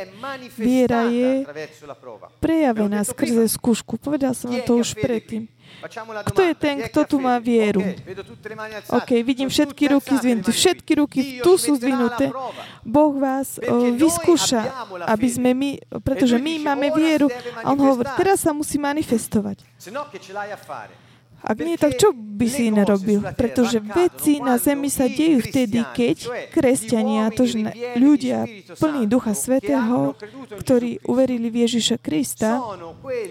[0.54, 1.42] Viera je
[2.38, 3.98] prejavená skrze skúšku.
[3.98, 5.50] Povedal som vám to už predtým.
[6.30, 7.82] Kto je ten, kto tu má vieru?
[8.88, 10.50] OK, vidím všetky ruky zdvihnuté.
[10.50, 12.32] Všetky ruky tu sú zdvihnuté.
[12.86, 14.64] Boh vás o, vyskúša,
[15.06, 17.28] aby sme my, pretože my máme vieru.
[17.60, 19.66] A on hovorí, teraz sa musí manifestovať.
[21.38, 23.22] Ak nie, tak čo by si iné robil?
[23.34, 26.16] Pretože veci na zemi sa dejú vtedy, keď
[26.50, 27.46] kresťania, to
[27.98, 28.46] ľudia
[28.78, 30.18] plní Ducha Svetého,
[30.62, 32.62] ktorí uverili v Ježiša Krista,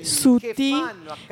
[0.03, 0.75] sú tí,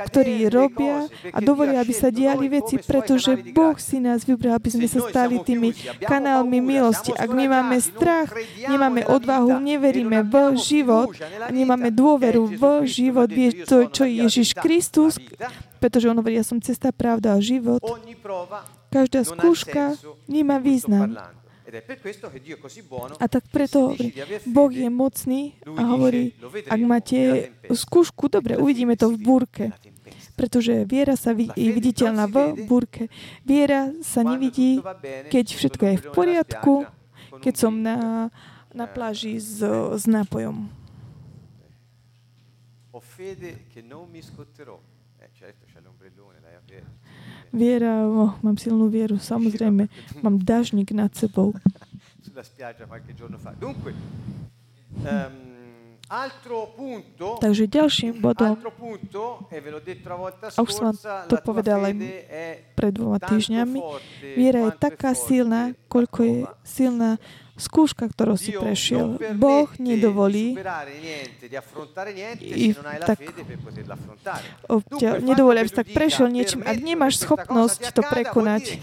[0.07, 4.87] ktorí robia a dovolia, aby sa diali veci, pretože Boh si nás vybral, aby sme
[4.87, 5.71] sa stali tými
[6.03, 7.15] kanálmi milosti.
[7.15, 8.35] Ak my máme strach,
[8.67, 11.15] nemáme odvahu, neveríme v život
[11.51, 13.29] nemáme dôveru v život,
[13.65, 15.17] to, čo je Ježiš Kristus,
[15.79, 17.83] pretože on hovorí, ja som cesta, pravda a život.
[18.89, 21.19] Každá skúška nemá význam.
[23.19, 24.13] A tak preto hovorí,
[24.45, 26.31] Boh je mocný a hovorí,
[26.69, 29.65] ak máte skúšku, dobre, uvidíme to v búrke.
[30.37, 33.07] Pretože viera sa je viditeľná v búrke.
[33.41, 34.79] Viera sa nevidí,
[35.31, 36.73] keď všetko je v poriadku,
[37.41, 38.29] keď som na,
[38.71, 39.59] na pláži s,
[39.95, 40.69] s nápojom.
[42.95, 44.94] Ho fede che non mi scotterò.
[47.55, 49.87] Viera, oh, mám silnú vieru, samozrejme.
[50.19, 51.55] Mám dažník nad sebou.
[57.39, 58.59] Takže ďalším bodom,
[60.51, 60.97] a už som vám
[61.31, 61.95] to povedal aj
[62.77, 63.79] pred dvoma týždňami,
[64.35, 67.17] viera je taká silná, koľko je silná
[67.55, 69.15] skúška, ktorú si prešiel.
[69.39, 70.59] Boh nedovolí
[72.43, 73.19] i tak
[74.99, 78.79] ťa nedovolí, aby si tak prešiel niečím, ak nemáš schopnosť to prekonať.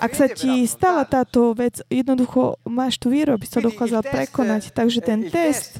[0.00, 4.72] Ak sa ti stala táto vec, jednoducho máš tú vieru, aby si to dokázal prekonať.
[4.72, 5.76] Takže ten test,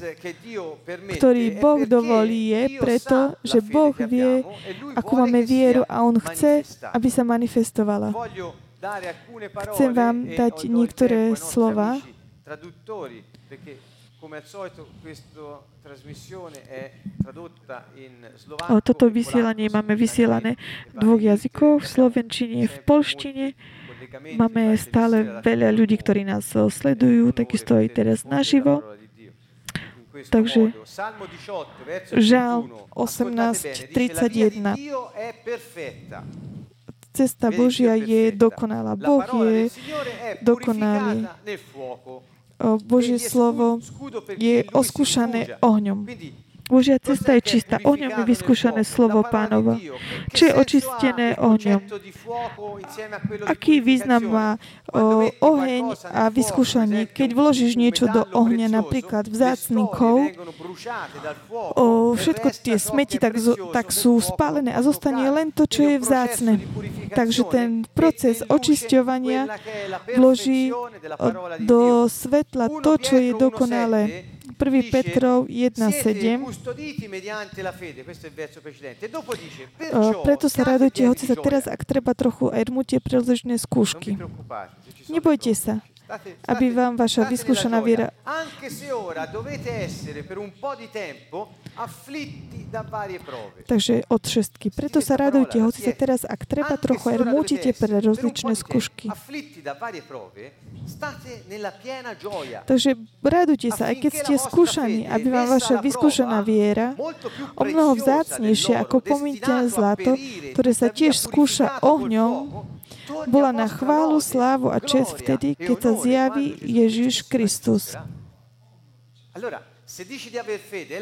[1.17, 4.45] ktorý Boh dovolí, je preto, že Boh vie,
[4.93, 6.61] akú máme vieru a On chce,
[6.93, 8.13] aby sa manifestovala.
[9.73, 11.97] Chcem vám dať niektoré slova,
[12.47, 13.77] traduttori, perché
[14.19, 16.91] come al solito questa trasmissione è
[17.21, 18.81] tradotta in slovacco.
[18.81, 20.55] Toto vysielanie máme vysielané
[20.95, 23.51] v dvoch jazykoch, v slovenčine, v polštine.
[24.39, 28.79] Máme stále veľa ľudí, ktorí nás sledujú, takisto aj teraz naživo.
[30.17, 30.71] Takže
[32.15, 32.57] Žál
[32.95, 34.71] 18.31
[37.17, 38.93] cesta Božia je dokonalá.
[38.93, 39.73] Boh je
[40.45, 41.25] dokonalý.
[42.85, 43.77] Božie slovo
[44.37, 46.09] je oskúšané ohňom.
[46.67, 47.79] Božia cesta je čistá.
[47.79, 49.79] Ohňom je vyskúšané slovo pánova.
[50.35, 51.79] Čo je očistené ohňom?
[53.47, 54.49] Aký význam má
[54.91, 57.07] o, oheň a vyskúšanie?
[57.07, 60.27] Keď vložíš niečo do ohňa, napríklad vzácný kov,
[61.79, 63.39] o, všetko tie smeti tak,
[63.71, 66.59] tak sú spálené a zostane len to, čo je vzácne.
[67.11, 69.47] Takže ten proces očisťovania
[70.15, 70.71] vloží
[71.63, 74.27] do svetla to, čo je dokonalé
[74.57, 74.89] 1.
[74.89, 76.41] Petrov 1.7.
[80.25, 84.17] Preto sa radujte, hoci sa teraz, ak treba trochu aj rmutie príležné skúšky.
[85.13, 85.85] Nebojte sa,
[86.47, 88.07] aby vám vaša vyskúšaná viera
[93.67, 94.67] Takže od šestky.
[94.71, 99.07] Preto sa radujte, hoci sa teraz, ak treba, trochu aj rmútite pre rozličné skúšky.
[102.67, 102.89] Takže
[103.23, 106.95] radujte sa, aj keď ste skúšaní, aby vám vaša vyskúšaná viera
[107.55, 110.15] o mnoho vzácnejšia ako pomítené zlato,
[110.55, 112.76] ktoré sa tiež skúša ohňom,
[113.27, 117.95] bola na chválu, slávu a čest vtedy, keď sa zjaví Ježiš Kristus.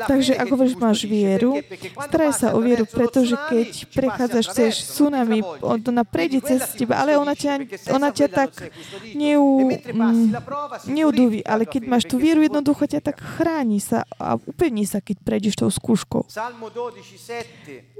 [0.07, 1.59] Takže ak hovoríš, máš vieru,
[2.07, 7.35] staraj sa o vieru, pretože keď prechádzaš cez tsunami, ona prejde cez teba, ale ona
[7.35, 7.59] ťa,
[7.91, 8.55] ona ťa tak
[9.11, 10.31] neu, mm,
[10.87, 11.43] neuduví.
[11.43, 15.59] Ale keď máš tú vieru, jednoducho ťa tak chráni sa a upevní sa, keď prejdeš
[15.59, 16.23] tou skúškou.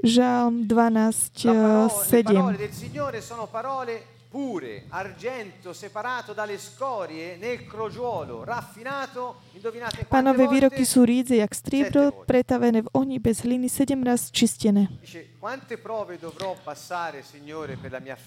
[0.00, 11.08] Žalm 12, 7 pure, argento separato dalle scorie nel crogiuolo, raffinato, indovinate Pánové výroky sú
[11.08, 14.92] rídze, jak striebro, pretavené v ohni bez hliny, sedem raz čistené.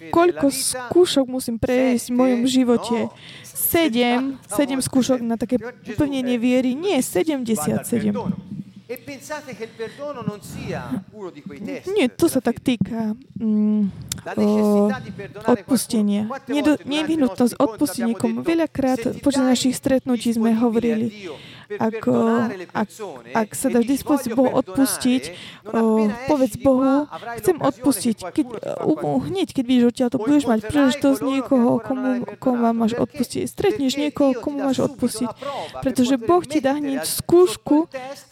[0.10, 2.97] Koľko skúšok musím prejsť v mojom živote?
[3.45, 6.74] Sedem, sedem skúšok na také upevnenie viery?
[6.74, 7.86] Nie, 77.
[7.86, 8.59] E
[11.94, 14.90] Nie, to sa tak týka o,
[15.46, 16.26] odpustenia.
[16.90, 18.42] Nevyhnutnosť odpustiť niekomu.
[18.42, 21.30] Veľakrát počas našich stretnutí sme hovorili,
[21.78, 22.13] ako,
[22.74, 22.89] ak,
[23.38, 25.24] ak sa dáš dispozícii Bohu odpustiť,
[25.70, 27.05] o, povedz Bohu,
[27.38, 28.17] chcem odpustiť.
[28.34, 28.45] Keď,
[28.82, 33.45] uh, hneď, keď vidíš odtiaľ, to budeš mať príležitosť niekoho, komu, komu máš odpustiť.
[33.45, 35.30] Stretneš niekoho, komu máš odpustiť.
[35.86, 37.86] Pretože Boh ti dá hneď skúšku,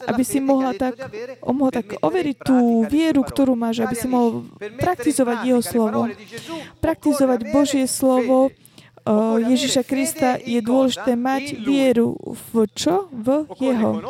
[0.09, 0.97] aby si mohla tak,
[1.45, 4.49] mohol tak overiť tú vieru, ktorú máš, aby si mohol
[4.81, 6.09] praktizovať Jeho slovo.
[6.81, 8.49] Praktizovať Božie slovo
[9.39, 12.19] Ježiša Krista je dôležité mať vieru
[12.51, 13.07] v čo?
[13.13, 14.03] V Jeho.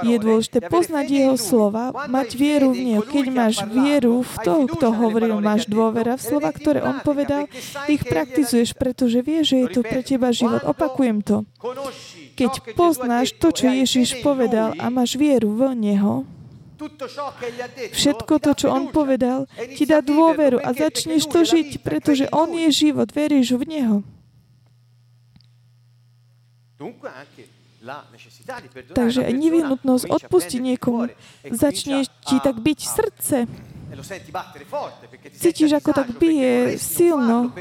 [0.00, 3.02] Je dôležité poznať Jeho slova, mať vieru v Neho.
[3.04, 7.50] Keď máš vieru v toho, kto hovoril, máš dôvera v slova, ktoré On povedal,
[7.90, 10.64] ich praktizuješ, pretože vieš, že je to pre teba život.
[10.64, 11.44] Opakujem to.
[12.34, 16.26] Keď poznáš to, čo Ježiš povedal a máš vieru v Neho,
[17.94, 19.48] Všetko to, čo on povedal,
[19.78, 23.96] ti dá dôveru a začneš to žiť, pretože on je život, veríš v Neho.
[28.96, 31.12] Takže aj nevyhnutnosť odpustiť niekomu
[31.52, 33.36] začne ti tak byť srdce.
[33.94, 33.96] E
[35.38, 37.52] Cítiš, ako tak bije silno,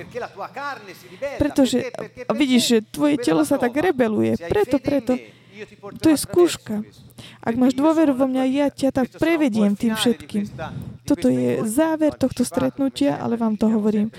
[1.37, 1.93] pretože
[2.33, 4.39] vidíš, že tvoje telo sa tak rebeluje.
[4.39, 5.19] Preto, preto.
[6.01, 6.81] To je skúška.
[7.43, 10.49] Ak máš dôveru vo mňa, ja ťa tak prevediem tým všetkým.
[11.05, 14.09] Toto je záver tohto stretnutia, ale vám to hovorím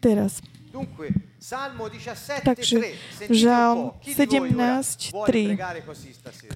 [0.00, 0.40] teraz.
[2.44, 2.76] Takže
[3.28, 5.58] Žalm 17.3.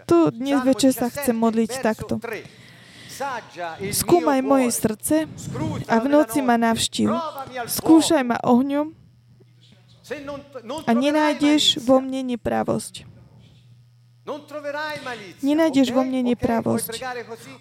[0.03, 2.21] Kto dnes večer sa chce modliť takto?
[3.93, 5.25] Skúmaj moje srdce
[5.89, 7.13] a v noci ma navštív.
[7.65, 8.93] Skúšaj ma ohňom
[10.87, 13.09] A nenájdeš vo mne nepravosť.
[15.43, 16.99] Nenájdeš vo mne nepravosť.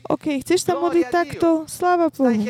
[0.10, 1.66] OK, chceš sa modliť takto?
[1.70, 2.42] Sláva Bohu.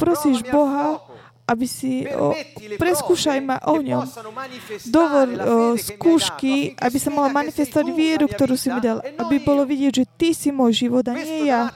[0.00, 1.00] Prosíš Boha,
[1.48, 2.36] aby si o,
[2.76, 4.04] preskúšaj ma ohňom.
[4.92, 5.36] Dovol o,
[5.80, 9.00] skúšky, aby sa mala manifestovať vieru, ktorú si mi dal.
[9.16, 11.72] Aby bolo vidieť, že ty si môj život a nie ja.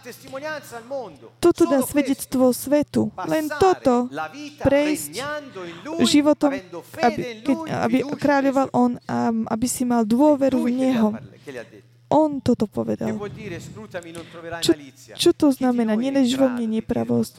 [1.40, 3.08] Toto dá svedectvo svetu.
[3.24, 4.12] Len toto
[4.60, 5.16] prejsť
[6.04, 6.52] životom,
[7.00, 7.56] aby, keď,
[7.88, 9.00] aby kráľoval on,
[9.48, 11.08] aby si mal dôveru v Neho.
[12.12, 13.16] On toto povedal.
[14.60, 14.72] Čo,
[15.16, 15.96] čo to znamená?
[15.96, 17.32] Nenájdeš vo mne nepravosť.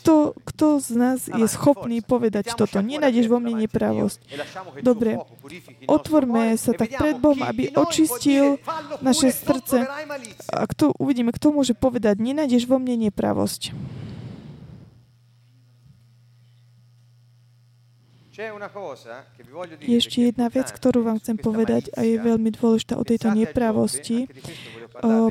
[0.00, 2.80] Kto, kto z nás je schopný povedať toto?
[2.80, 4.18] Nenájdeš vo mne nepravosť.
[4.80, 5.20] Dobre,
[5.84, 8.56] otvorme sa tak pred Bohom, aby očistil
[9.04, 9.84] naše srdce.
[10.48, 13.76] A kto, uvidíme, kto môže povedať, nenájdeš vo mne nepravosť.
[18.34, 24.26] Je ešte jedna vec, ktorú vám chcem povedať a je veľmi dôležitá o tejto nepravosti.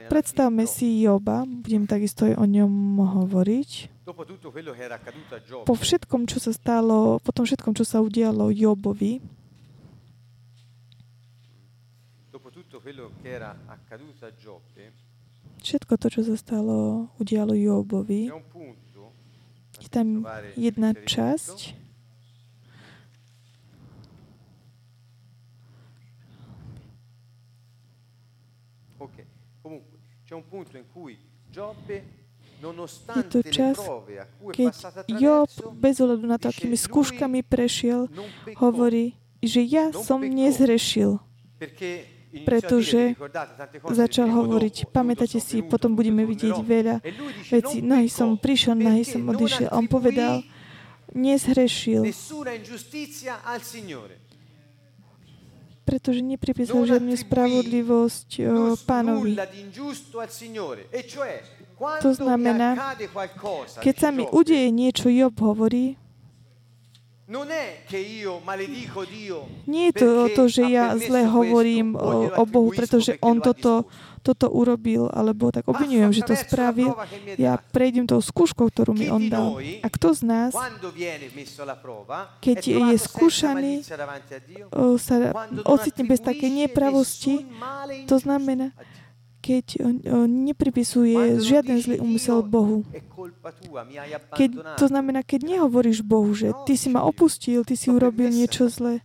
[0.08, 3.92] predstavme si Joba, budem takisto aj o ňom hovoriť.
[5.68, 9.20] Po všetkom, čo sa stalo, po tom všetkom, čo sa udialo Jobovi,
[15.64, 18.32] všetko to, čo sa stalo, udialo Jobovi,
[19.80, 20.24] je tam
[20.56, 21.83] jedna časť,
[33.14, 33.76] Je to čas,
[34.56, 34.72] keď
[35.20, 38.08] Job, bez ohľadu na to, akými skúškami prešiel,
[38.56, 41.20] hovorí, že ja som nezhrešil,
[42.48, 43.20] pretože
[43.92, 46.96] začal hovoriť, pamätáte si, potom budeme vidieť veľa
[47.52, 49.70] vecí, nahy som prišiel, nahy som odišiel.
[49.76, 50.42] On povedal,
[51.14, 52.10] nezhrešil
[55.84, 59.36] pretože nepripísal žiadnu spravodlivosť o, pánovi.
[60.92, 61.02] E
[62.00, 62.96] to znamená,
[63.84, 66.00] keď sa mi udeje niečo, Job hovorí,
[69.64, 73.88] nie je to o to, že ja zle hovorím o, Bohu, pretože On toto
[74.24, 76.96] toto urobil, alebo tak obvinujem, že to spravil,
[77.36, 79.60] ja prejdem tou skúškou, ktorú mi on dal.
[79.60, 80.52] A kto z nás,
[82.40, 83.84] keď je skúšaný,
[84.96, 85.16] sa
[85.68, 87.44] ocitne bez také nepravosti,
[88.08, 88.72] to znamená,
[89.44, 89.84] keď
[90.24, 92.88] nepripisuje žiaden zlý úmysel Bohu.
[94.40, 98.72] Keď, to znamená, keď nehovoríš Bohu, že ty si ma opustil, ty si urobil niečo
[98.72, 99.04] zlé.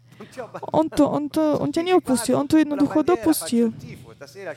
[0.70, 3.74] On, to, on, to, on ťa neopustil, on to jednoducho dopustil.
[4.14, 4.55] stasera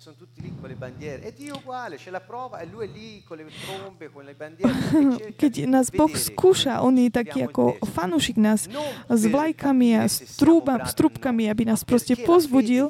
[0.00, 1.22] Eh, sono tutti lì con le bandiere.
[1.22, 4.32] E Dio uguale, c'è la prova e lui è lì con le trombe, con le
[4.32, 4.72] bandiere.
[5.40, 8.64] Keď nás Boh skúša, on je taký ako fanúšik nás
[9.08, 12.88] s vlajkami a s, trúba, s trúbkami, aby nás proste pozbudil,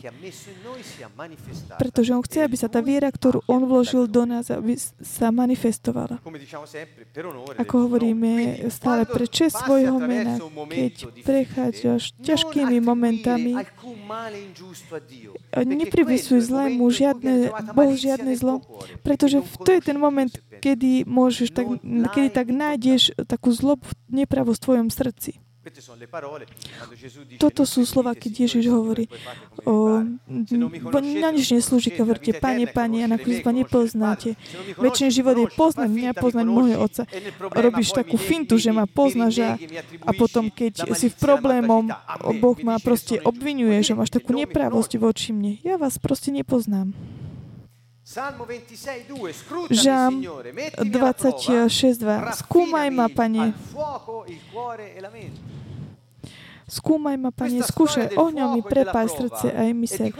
[1.83, 6.23] pretože on chce, aby sa tá viera, ktorú on vložil do nás, aby sa manifestovala.
[7.59, 10.39] Ako hovoríme stále pre čest svojho mena,
[10.71, 13.59] keď prechádzaš ťažkými momentami,
[15.51, 17.33] neprivisuj zlému žiadne,
[17.73, 18.61] Bohu žiadne zlo,
[19.01, 20.31] pretože to je ten moment,
[20.61, 21.67] kedy môžeš tak,
[22.13, 25.33] kedy tak nájdeš takú zlobu, nepravosť v tvojom srdci.
[27.39, 29.07] Toto sú slova, keď Ježiš hovorí,
[29.65, 30.03] o,
[31.21, 34.35] na nič neslúži, keď hovoríte, Pane, Pane, a nakoniec ma nepoznáte.
[34.77, 37.03] Väčšin život je poznať mňa, poznať môjho Otca.
[37.55, 39.51] Robíš takú fintu, že ma poznáš a,
[40.07, 41.89] a potom, keď si v problémom,
[42.43, 45.63] Boh ma proste obvinuje, že máš takú nepravosť voči mne.
[45.63, 46.93] Ja vás proste nepoznám.
[49.71, 50.13] Žám
[50.83, 52.43] 26.2.
[52.43, 53.55] Skúmaj ma, Pane.
[56.71, 60.15] Skúmaj ma, Pane, skúšaj ohňom mi prepáj srdce a myseľ.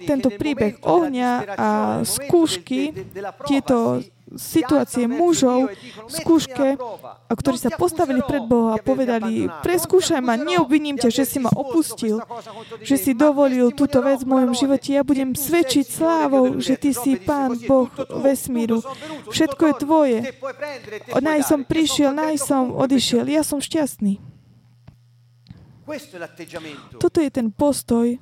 [0.00, 1.30] Tento príbeh ohňa
[1.60, 1.70] a
[2.08, 2.96] skúšky,
[3.44, 4.00] tieto
[4.34, 5.70] situácie mužov
[6.08, 6.80] v skúške,
[7.28, 12.18] ktorí sa postavili pred Boha a povedali, preskúšaj ma, neobviním ťa, že si ma opustil,
[12.82, 14.96] že si dovolil túto vec v mojom živote.
[14.96, 17.92] Ja budem svedčiť slávou, že ty si Pán Boh
[18.24, 18.80] vesmíru.
[19.30, 20.18] Všetko je tvoje.
[21.14, 23.28] Naj som prišiel, naj som odišiel.
[23.28, 24.33] Ja som šťastný.
[26.96, 28.16] Toto je ten postoj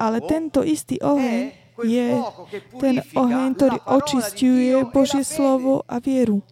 [0.00, 1.52] Ale tento istý oheň
[1.84, 2.06] je
[2.76, 6.44] ten oheň, ktorý očistuje Božie slovo a vieru.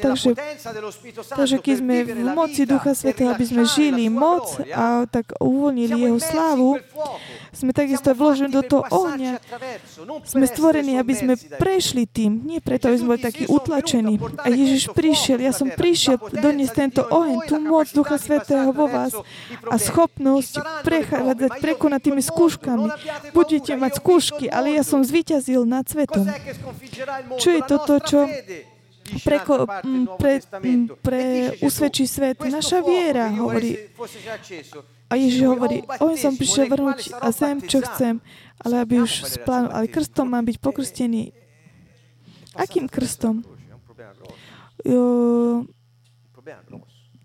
[0.00, 0.30] Takže,
[1.36, 6.18] takže keď sme v moci Ducha Svetého, aby sme žili moc a tak uvoľnili Jeho
[6.22, 6.80] slávu,
[7.52, 9.36] sme takisto vložení do toho ohňa.
[10.24, 14.16] Sme stvorení, aby sme prešli tým, nie preto, aby sme boli takí utlačení.
[14.40, 19.12] A Ježiš prišiel, ja som prišiel doniesť tento oheň, tú moc Ducha Svetého vo vás.
[19.68, 22.88] a schopnosť prechádzať, prekonať tými skúškami.
[23.36, 26.26] Budete mať skúšky, ale ja som zvíťazil nad svetom.
[27.38, 28.18] Čo je toto, čo
[29.20, 29.68] preko,
[30.16, 30.40] pre,
[31.04, 31.22] pre
[31.60, 32.40] usvedčí svet.
[32.40, 33.76] Naša viera hovorí.
[35.12, 38.16] A Ježiš hovorí, on som prišiel vrhnúť a zem, čo chcem,
[38.64, 39.68] ale aby už splánu.
[39.68, 41.36] Ale krstom mám byť pokrstený.
[42.56, 43.44] Akým krstom?
[44.84, 45.04] Jo,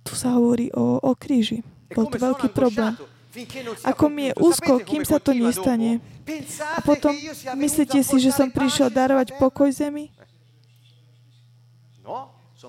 [0.04, 1.64] tu sa hovorí o, o kríži.
[1.96, 2.96] Bol to veľký problém.
[3.86, 6.02] Ako mi je úzko, kým sa to nestane.
[6.76, 7.14] A potom
[7.56, 10.12] myslíte si, že som prišiel darovať pokoj zemi?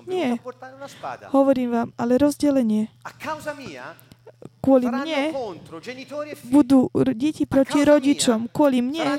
[0.05, 0.37] Nie.
[1.33, 2.93] Hovorím vám, ale rozdelenie.
[4.59, 5.33] Kvôli mne
[6.51, 8.51] budú deti proti rodičom.
[8.51, 9.17] Kvôli mne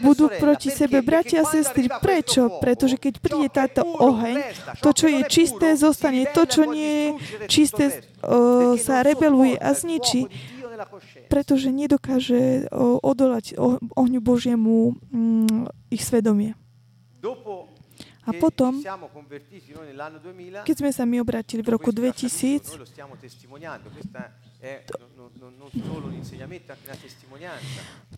[0.00, 1.86] budú proti sebe bratia a sestry.
[1.86, 2.58] Prečo?
[2.58, 4.40] Pretože keď príde táto oheň,
[4.80, 6.24] to, čo je čisté, zostane.
[6.32, 7.08] To, čo nie je
[7.46, 7.84] čisté,
[8.80, 10.26] sa rebeluje a zničí
[11.28, 12.72] pretože nedokáže
[13.04, 13.52] odolať
[13.94, 16.56] ohňu Božiemu mm, ich svedomie.
[18.30, 18.78] A potom,
[20.62, 22.78] keď sme sa my obratili v roku 2000,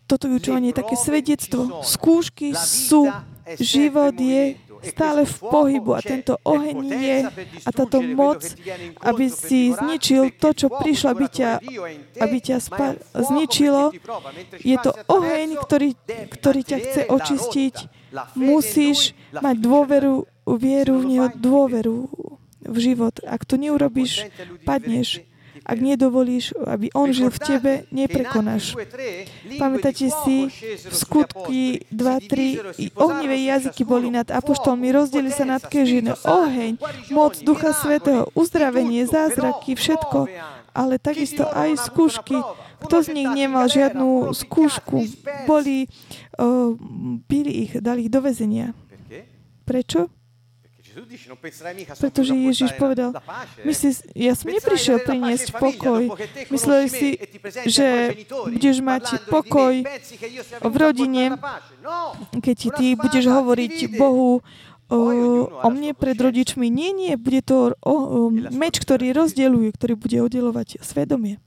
[0.05, 1.81] toto učovanie je také svedectvo.
[1.81, 3.09] Skúšky sú,
[3.57, 7.17] život je stále v pohybu a tento oheň je
[7.63, 8.43] a táto moc,
[8.99, 11.51] aby si zničil to, čo prišlo, aby ťa,
[12.19, 13.95] aby ťa spa- zničilo,
[14.59, 15.89] je to oheň, ktorý,
[16.35, 18.02] ktorý ťa chce očistiť.
[18.37, 20.25] Musíš mať dôveru,
[20.59, 22.07] vieru v Neho, dôveru
[22.63, 23.15] v život.
[23.25, 24.29] Ak to neurobiš,
[24.63, 25.25] padneš.
[25.63, 28.75] Ak nedovolíš, aby On žil v tebe, neprekonáš.
[29.55, 36.19] Pamätáte si, v skutky 2-3 ohnivé jazyky boli nad apoštolmi, rozdeli sa nad kežinu.
[36.27, 36.75] Oheň,
[37.15, 40.27] moc Ducha Svetého, uzdravenie, zázraky, všetko.
[40.75, 42.35] Ale takisto aj skúšky.
[42.83, 45.07] Kto z nich nemal žiadnu skúšku?
[45.47, 45.87] Boli,
[46.39, 46.75] uh,
[47.27, 48.75] byli ich, dali ich do väzenia.
[49.63, 50.11] Prečo?
[51.97, 53.17] Pretože Ježiš povedal,
[53.65, 56.13] myslí, ja som neprišiel priniesť pokoj.
[56.53, 57.09] Mysleli si,
[57.65, 58.13] že
[58.45, 59.81] budeš mať pokoj
[60.61, 61.33] v rodine,
[62.37, 64.45] keď ty budeš hovoriť Bohu
[64.93, 64.99] o,
[65.49, 66.69] o mne pred rodičmi.
[66.69, 71.41] Nie, nie, bude to o, o, meč, ktorý rozdeluje, ktorý bude oddelovať svedomie.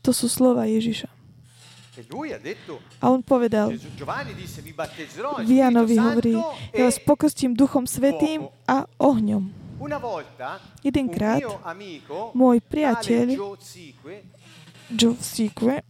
[0.00, 1.20] To sú slova Ježiša.
[3.02, 3.76] A on povedal,
[5.44, 6.34] v Janovi hovorí,
[6.72, 9.52] ja vás pokrstím duchom svetým a ohňom.
[10.80, 11.40] Jedenkrát
[12.32, 13.26] môj priateľ
[14.90, 15.84] Joe Sikwe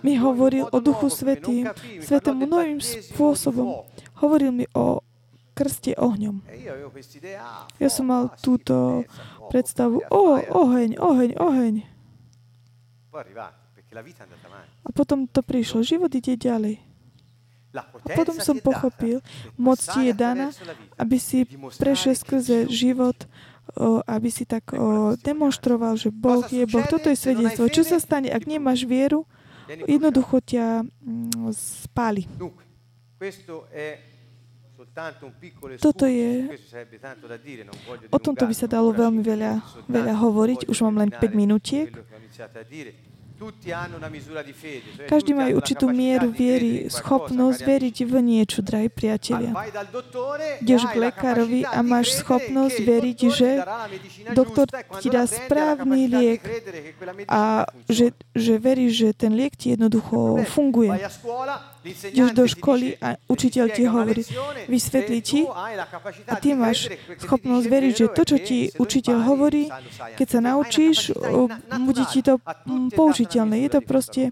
[0.00, 1.68] mi hovoril o Duchu Svetým,
[2.00, 3.84] Svetému novým spôsobom.
[4.24, 5.04] Hovoril mi o
[5.54, 6.42] krste ohňom.
[7.78, 9.04] Ja som mal túto
[9.50, 11.74] predstavu, o, oheň, oheň, oheň.
[14.86, 16.78] A potom to prišlo, život ide ďalej.
[17.70, 19.22] A potom som pochopil,
[19.54, 20.50] moc ti je daná,
[20.98, 21.46] aby si
[21.78, 23.14] prešiel skrze život,
[23.78, 26.82] o, aby si tak o, demonstroval, že Boh je Boh.
[26.90, 27.70] Toto je svedectvo.
[27.70, 29.22] Čo sa stane, ak nemáš vieru?
[29.70, 32.26] Jednoducho ťa mm, spáli.
[35.80, 36.54] Toto je...
[38.10, 39.52] O tomto by sa dalo veľmi veľa,
[39.88, 40.60] veľa hovoriť.
[40.68, 41.88] Už mám len 5 minútiek.
[45.08, 49.56] Každý má určitú mieru viery, schopnosť veriť v niečo, drahí priatelia.
[50.60, 53.64] Ideš k lekárovi a máš schopnosť veriť, že
[54.36, 54.68] doktor
[55.00, 56.44] ti dá správny liek
[57.32, 61.00] a že, že veríš, že ten liek ti jednoducho funguje.
[61.80, 64.20] Ideš do školy a učiteľ ti hovorí,
[64.68, 65.48] vysvetlí ti
[66.28, 66.92] a ty máš
[67.24, 69.72] schopnosť veriť, že to, čo ti učiteľ hovorí,
[70.20, 71.16] keď sa naučíš,
[71.80, 72.36] bude ti to
[72.92, 73.64] použiteľné.
[73.64, 74.22] Je to proste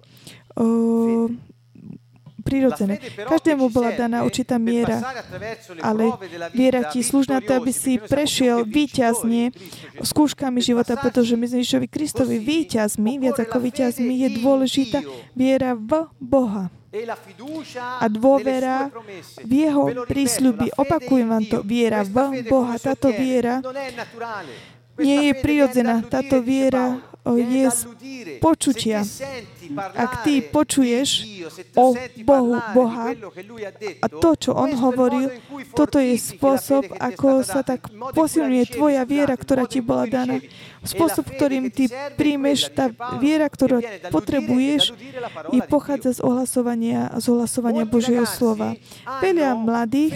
[2.44, 3.00] prirodzené.
[3.28, 5.00] Každému bola daná určitá miera,
[5.84, 6.12] ale
[6.52, 9.52] viera ti to, aby si prešiel výťazne
[10.04, 15.00] skúškami života, pretože my sme Ježišovi Kristovi výťazmi, viac ako výťazmi, je dôležitá
[15.32, 16.68] viera v Boha
[18.00, 18.88] a dôvera
[19.44, 20.72] v Jeho prísľuby.
[20.72, 22.80] Opakujem vám to, viera v Boha.
[22.80, 23.60] Táto viera
[24.96, 26.00] nie je prirodzená.
[26.08, 26.96] Táto viera
[27.26, 27.80] je z
[28.40, 29.04] počutia.
[29.92, 31.28] Ak ty počuješ
[31.76, 31.92] o
[32.24, 33.12] Bohu, Boha
[34.00, 35.36] a to, čo On hovoril,
[35.76, 40.40] toto je spôsob, ako sa tak posilňuje tvoja viera, ktorá ti bola daná.
[40.80, 42.88] Spôsob, ktorým ty príjmeš, tá
[43.18, 44.94] viera, ktorú potrebuješ,
[45.52, 48.78] je pochádza z ohlasovania, z ohlasovania Božieho slova.
[49.20, 50.14] Veľa mladých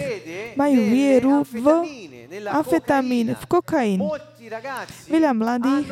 [0.57, 1.65] majú vieru v
[2.49, 3.99] amfetamín, v kokain.
[5.07, 5.87] Veľa mladých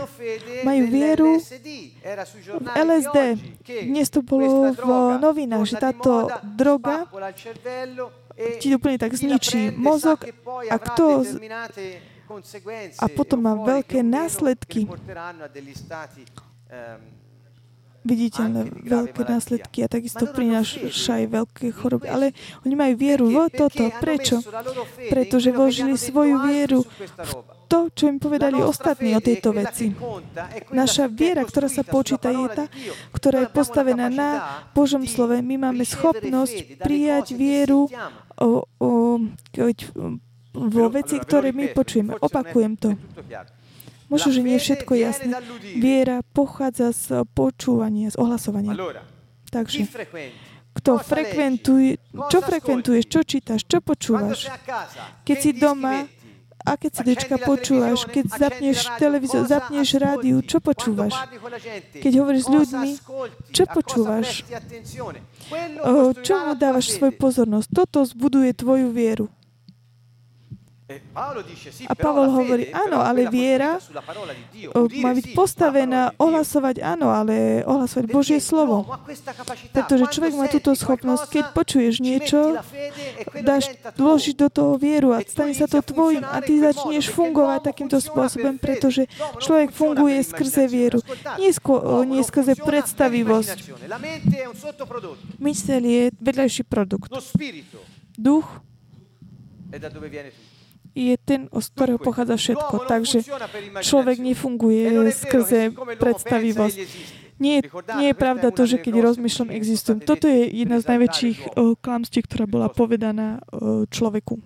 [0.67, 3.17] majú vieru v LSD.
[3.87, 4.87] Dnes to bolo v
[5.19, 7.07] novinách, že táto droga
[8.59, 10.23] ti úplne tak zničí mozog
[10.67, 11.23] a kto
[12.99, 14.87] a potom má veľké následky
[18.01, 22.07] viditeľné veľké následky a takisto prináša aj veľké choroby.
[22.09, 22.25] Ale
[22.65, 23.89] oni majú vieru v toto.
[24.01, 24.41] Prečo?
[25.09, 27.31] Pretože vložili svoju vieru v
[27.71, 29.95] to, čo im povedali ostatní o tejto veci.
[30.75, 32.65] Naša viera, ktorá sa počíta, je tá,
[33.15, 34.29] ktorá je postavená na
[34.75, 35.39] Božom slove.
[35.39, 37.87] My máme schopnosť prijať vieru
[38.35, 38.89] o, o,
[40.51, 42.19] vo veci, ktoré my počujeme.
[42.19, 42.89] Opakujem to.
[44.11, 45.39] Možno, že nie je všetko jasné.
[45.79, 48.75] Viera pochádza z počúvania, z ohlasovania.
[49.47, 49.87] Takže,
[50.75, 51.99] kto frekventuje,
[52.31, 54.51] čo frekventuješ, čo čítaš, čo počúvaš?
[55.23, 56.07] Keď si doma,
[56.63, 58.07] aké CDčka počúvaš?
[58.07, 61.15] Keď zapneš televízor, zapneš rádiu, čo počúvaš?
[61.99, 62.89] Keď hovoríš s ľuďmi,
[63.51, 64.47] čo počúvaš?
[66.23, 67.67] Čo mu dávaš svoj pozornosť?
[67.71, 69.27] Toto zbuduje tvoju vieru.
[71.87, 73.77] A Pavol hovorí, áno, ale viera
[74.75, 78.87] má byť postavená ohlasovať áno, ale ohlasovať Božie slovo.
[79.71, 82.59] Pretože človek má túto schopnosť, keď počuješ niečo,
[83.43, 87.97] dáš vložiť do toho vieru a stane sa to tvojim a ty začneš fungovať takýmto
[88.01, 89.07] spôsobom, pretože
[89.39, 90.99] človek funguje skrze vieru,
[91.39, 93.57] nie, sko- nie skrze predstavivosť.
[95.39, 97.11] Mysel je vedľajší produkt.
[98.17, 98.47] Duch
[100.91, 102.75] je ten, z ktorého pochádza všetko.
[102.87, 103.23] Takže
[103.81, 106.77] človek nefunguje skrze predstavivosť.
[107.41, 107.65] Nie,
[107.97, 109.97] nie je pravda to, že keď rozmýšľam, existujem.
[109.97, 114.37] Toto je jedna z najväčších uh, klamstí, ktorá bola povedaná uh, človeku.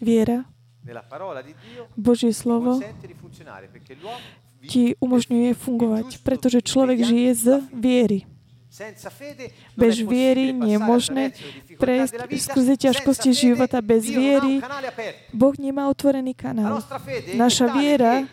[0.00, 0.44] Viera
[1.96, 2.80] Božie slovo
[4.68, 8.28] ti umožňuje fungovať, pretože človek žije z viery.
[9.78, 11.24] Bez viery nie je možné
[11.78, 13.78] prejsť skrze ťažkosti života.
[13.78, 14.58] Bez viery
[15.30, 16.82] Boh nemá otvorený kanál.
[17.38, 18.26] Naša viera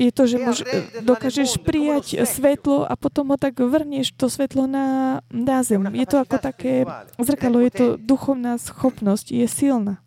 [0.00, 0.64] je to, že môž,
[1.04, 5.84] dokážeš prijať svetlo a potom ho tak vrnieš to svetlo na, na zem.
[5.92, 6.88] Je to ako také
[7.20, 10.00] zrkadlo, je to duchovná schopnosť, je silná.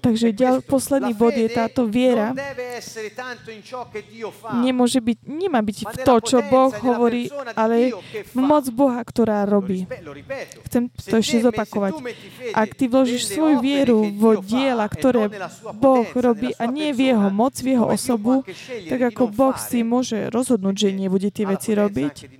[0.00, 2.30] Takže ďal, posledný bod je táto viera.
[4.54, 7.26] Nemôže byť, nemá byť v to, čo Boh hovorí,
[7.58, 7.90] ale
[8.30, 9.90] v moc Boha, ktorá robí.
[10.70, 11.98] Chcem to ešte zopakovať.
[12.54, 15.26] Ak ty vložíš svoju vieru vo diela, ktoré
[15.74, 18.46] Boh robí a nie v jeho moc, v jeho osobu,
[18.86, 22.30] tak ako Boh si môže rozhodnúť, že nebude tie veci robiť,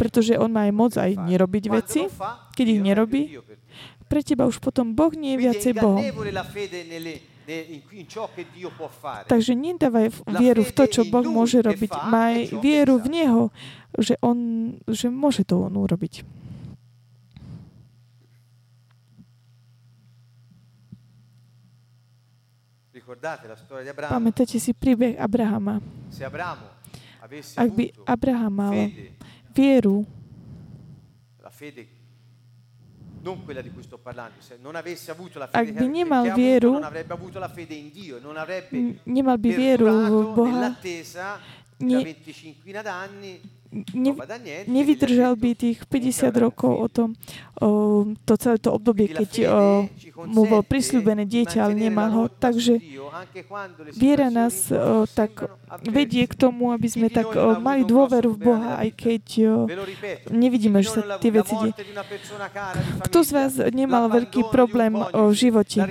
[0.00, 2.08] pretože on má aj moc aj nerobiť veci,
[2.56, 3.22] keď ich nerobí,
[4.06, 6.02] pre teba už potom Boh nie je viacej Bohom.
[9.30, 11.90] Takže nedávaj vieru v to, čo Boh môže robiť.
[12.10, 13.42] Maj vieru v Neho,
[13.94, 14.38] že On
[14.90, 16.26] že môže to On urobiť.
[24.10, 25.78] Pamätáte si príbeh Abrahama.
[27.54, 28.76] Ak by Abraham mal
[29.54, 30.02] vieru,
[35.50, 39.00] Ak by nemal che vieru, avuto, non avrebbe avuto la fede in Dio, non avrebbe
[39.04, 40.76] nemal by vieru v Boha,
[41.78, 43.40] ne, 25 anni,
[43.92, 44.12] ne,
[44.64, 47.08] nevydržal by tých 50 rokov o tom,
[47.60, 49.50] o, to celé to obdobie, keď o,
[50.28, 52.24] mu bol prisľúbené dieťa, ale nemal ho.
[52.28, 52.80] Takže
[53.96, 55.48] viera nás o, tak
[55.84, 59.52] vedie k tomu, aby sme tak o, mali dôveru v Boha, aj keď o,
[60.32, 61.72] nevidíme, že sa tie veci deje.
[63.08, 65.84] Kto z vás nemal veľký problém o, v živote?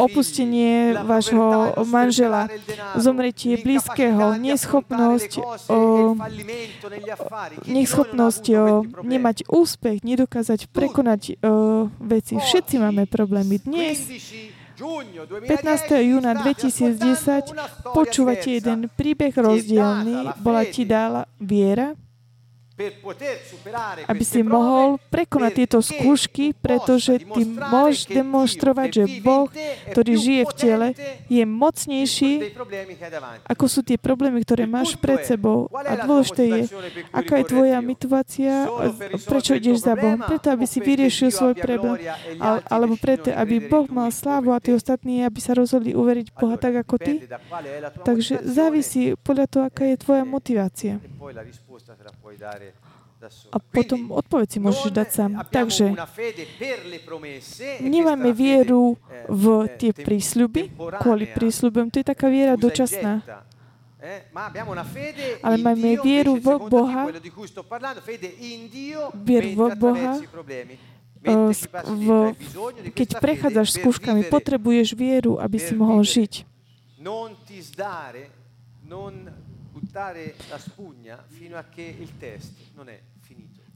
[0.00, 2.48] Opustenie vášho manžela,
[2.96, 5.32] zomretie blízkeho, neschopnosť
[5.68, 6.16] o,
[7.66, 8.56] neschopnosť o,
[9.04, 12.38] nemať úspech, nedokázať prekonať o, veci.
[12.38, 13.60] Všetci máme problémy.
[13.62, 13.98] Dnes
[14.78, 15.50] 15.
[16.06, 17.50] júna 2010
[17.90, 20.38] počúvate jeden príbeh rozdielný.
[20.38, 21.98] Bola ti dála viera,
[24.06, 29.50] aby si mohol prekonať tieto skúšky, pretože ty môžeš demonstrovať, že Boh,
[29.90, 30.88] ktorý žije v tele,
[31.26, 32.54] je mocnejší,
[33.50, 35.66] ako sú tie problémy, ktoré máš pred sebou.
[35.74, 36.60] A dôležité je,
[37.10, 38.70] aká je tvoja motivácia,
[39.26, 40.22] prečo ideš za Bohom.
[40.22, 41.98] Preto, aby si vyriešil svoj problém,
[42.70, 46.86] alebo preto, aby Boh mal slávu a tí ostatní, aby sa rozhodli uveriť Boha tak,
[46.86, 47.26] ako ty.
[48.06, 51.02] Takže závisí podľa toho, aká je tvoja motivácia.
[53.50, 55.30] A potom odpoveď si môžeš dať sám.
[55.50, 55.90] Takže
[57.82, 58.94] nemáme vieru
[59.26, 60.70] v tie prísľuby,
[61.02, 61.90] kvôli prísľubom.
[61.90, 63.26] To je taká viera dočasná.
[65.42, 67.10] Ale máme vieru v Boha,
[69.18, 70.12] vieru v Boha,
[71.82, 72.06] v,
[72.94, 76.46] keď prechádzaš skúškami, potrebuješ vieru, aby si mohol žiť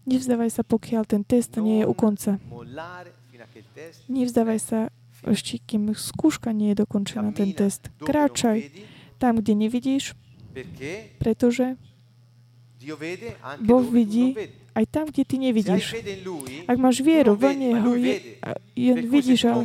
[0.02, 2.38] Nevzdávaj sa, pokiaľ ten test nie je u konca.
[4.10, 4.78] Nevzdávaj sa,
[5.22, 7.86] ešte kým skúška nie je dokončená, ten test.
[8.02, 8.74] Kráčaj
[9.22, 10.18] tam, kde nevidíš,
[11.22, 11.78] pretože
[13.62, 14.34] Boh vidí
[14.72, 15.96] aj tam, kde ty nevidíš.
[16.64, 18.14] Ak máš vieru v Neho, je,
[18.72, 19.62] je, vidíš, ale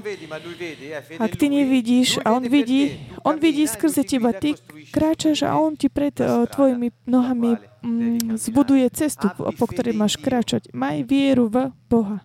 [1.19, 4.59] ak ty nevidíš a On vidí, On vidí skrze teba, ty
[4.91, 10.71] kráčaš a On ti pred uh, tvojimi nohami mm, zbuduje cestu, po ktorej máš kráčať.
[10.75, 12.23] Maj vieru v Boha.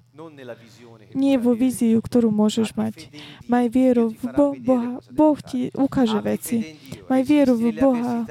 [1.12, 3.08] Nie vo víziu, ktorú môžeš mať.
[3.48, 5.00] Maj vieru v Bo- Boha.
[5.12, 6.78] Boh ti ukáže veci.
[7.08, 8.24] Maj vieru v Boha.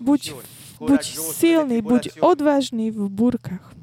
[0.00, 0.36] Buď
[0.78, 1.02] Buď
[1.34, 3.74] silný, buď odvážny v búrkach.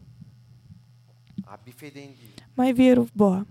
[2.56, 3.42] Maj vieru v Boha.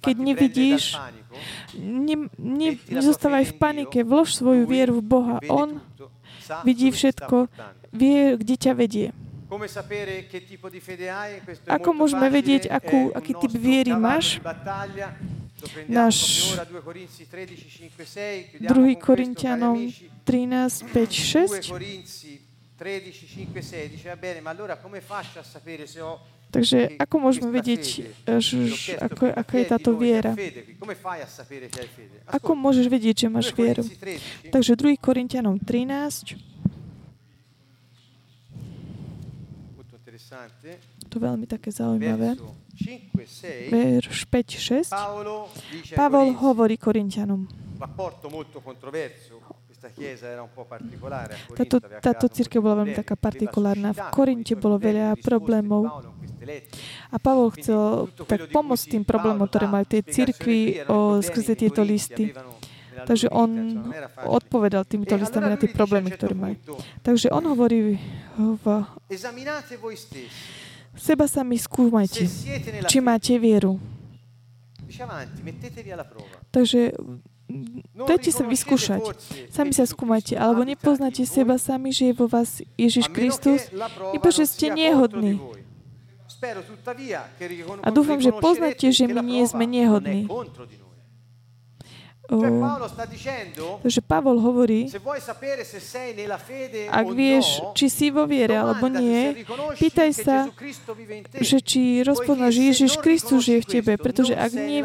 [0.00, 0.94] Keď nevidíš,
[1.74, 5.36] ne, ne, nezostávaj v panike, vlož svoju vieru v Boha.
[5.50, 5.82] On
[6.62, 7.50] vidí všetko,
[7.90, 9.10] vie, kde ťa vedie.
[11.66, 14.38] Ako môžeme vedieť, akú, aký typ viery máš?
[15.88, 16.16] Náš
[18.60, 19.88] 2 Korintianom
[20.24, 21.72] 13, 5, 6.
[26.46, 27.84] Takže ako môžeme vedieť,
[28.38, 28.56] že,
[29.00, 30.36] ako, aká je táto viera?
[32.30, 33.82] Ako môžeš vedieť, že máš vieru?
[34.52, 36.36] Takže 2 Korintianom 13.
[41.08, 42.36] To veľmi také zaujímavé.
[43.72, 45.96] Verš 5, 6.
[45.96, 47.48] Pavol hovorí Korintianom.
[51.52, 53.92] Táto, táto církev bola veľmi taká partikulárna.
[53.92, 55.88] V Korinte bolo veľa problémov.
[57.12, 62.32] A Pavol chcel tak pomôcť tým problémom, ktoré majú tie církvy o, skrze tieto listy.
[62.96, 63.50] Takže on
[64.24, 66.56] odpovedal týmito listami na tie problémy, ktoré majú.
[67.04, 68.00] Takže on hovorí
[68.36, 68.64] v...
[70.96, 72.24] Seba sami skúmajte,
[72.88, 73.78] či máte vieru.
[76.50, 76.96] Takže
[77.94, 79.02] dajte sa vyskúšať.
[79.52, 80.34] Sami sa skúmajte.
[80.34, 83.68] Alebo nepoznáte seba sami, že je vo vás Ježiš Kristus,
[84.16, 85.38] iba že ste nehodní.
[87.80, 90.28] A dúfam, že poznáte, že my nie sme nehodní.
[92.26, 94.90] Takže Pavol hovorí,
[96.90, 97.46] ak vieš,
[97.78, 99.46] či si vo viere alebo nie,
[99.78, 100.50] pýtaj sa,
[101.38, 104.82] že či rozpoznáš, že Ježiš Kristus žije v tebe, pretože ak nie,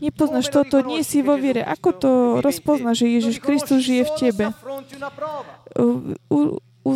[0.00, 1.60] nepoznáš toto, nie si vo viere.
[1.60, 2.10] Ako to
[2.40, 4.44] rozpoznáš, že Ježiš Kristus žije v tebe?
[5.76, 6.56] U,
[6.88, 6.90] u,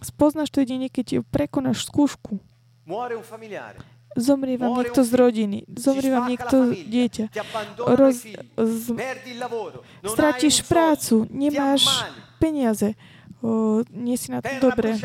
[0.00, 2.40] spoznáš to jedine, keď prekonáš skúšku.
[4.12, 7.32] Zomrie vám niekto z rodiny, zomrie vám niekto dieťa,
[7.80, 8.28] roz,
[8.60, 8.84] z,
[10.04, 11.88] stratíš prácu, nemáš
[12.36, 12.92] peniaze,
[13.40, 15.00] o, nie si na to dobre,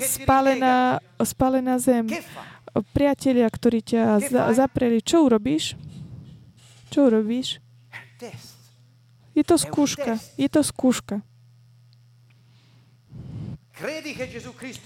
[0.00, 2.08] spálená, spálená zem,
[2.96, 5.76] priatelia, ktorí ťa za, zapreli, čo urobíš?
[6.88, 7.60] Čo urobíš?
[9.36, 11.20] Je to skúška, je to skúška.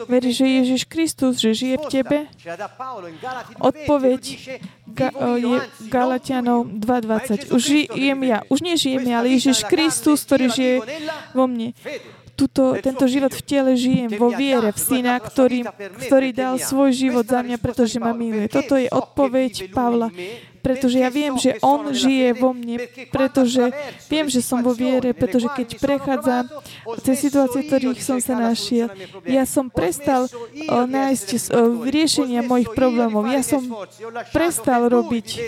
[0.09, 2.19] Veríš, že Ježiš Kristus, že žije v tebe?
[3.63, 4.23] Odpoveď
[4.91, 7.55] Ga- je Galatianov 2.20.
[7.55, 8.43] Už žijem ja.
[8.51, 10.75] Už nežijem ja, ale Ježiš Kristus, ktorý žije
[11.31, 11.71] vo mne.
[12.39, 15.67] tuto, tento život v tele žijem vo viere v Syna, ktorý,
[16.07, 18.47] ktorý dal svoj život za mňa, pretože ma miluje.
[18.47, 20.07] Toto je odpoveď Pavla
[20.69, 23.73] pretože ja viem, že On žije vo mne, pretože
[24.13, 26.45] viem, že som vo viere, pretože keď prechádzam
[27.01, 28.93] cez situácie, ktorých som sa našiel,
[29.25, 30.29] ja som prestal
[30.69, 31.41] o, nájsť o,
[31.89, 33.25] riešenia mojich problémov.
[33.33, 33.65] Ja som
[34.37, 35.41] prestal robiť,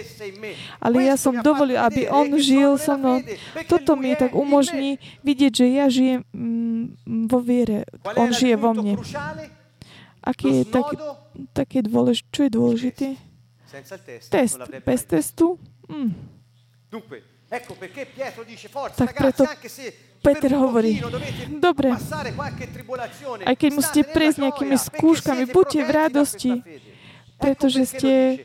[0.81, 3.21] ale ja som dovolil, aby On žil so mnou.
[3.69, 7.85] Toto mi tak umožní vidieť, že ja žijem mm, vo viere.
[8.17, 8.97] On žije vo mne.
[10.25, 10.97] Aký je tak,
[11.53, 12.29] také dôležité?
[12.33, 13.09] Čo je dôležité?
[13.71, 14.31] Senza il test.
[14.31, 14.59] Test.
[14.83, 15.59] Bez testu?
[15.87, 16.11] Mm.
[16.91, 21.01] Dunque, ecco perché Pietro dice forza, tak ragazzi, anche se Peter hovorí,
[21.57, 21.95] dobre,
[23.47, 26.53] aj keď musíte prejsť nejakými skúškami, buďte v radosti,
[27.39, 28.43] pretože ste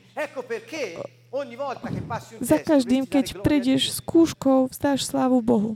[2.40, 5.74] za každým, keď prejdeš skúškou, vzdáš slávu Bohu.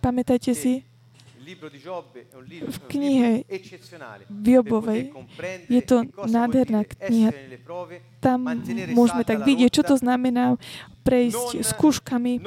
[0.00, 0.86] Pamätajte si,
[2.66, 3.30] v knihe
[4.26, 5.14] Biobovej
[5.70, 7.30] je to nádherná kniha.
[8.18, 8.42] Tam
[8.90, 10.58] môžeme tak vidieť, čo to znamená
[11.06, 12.42] prejsť skúškami,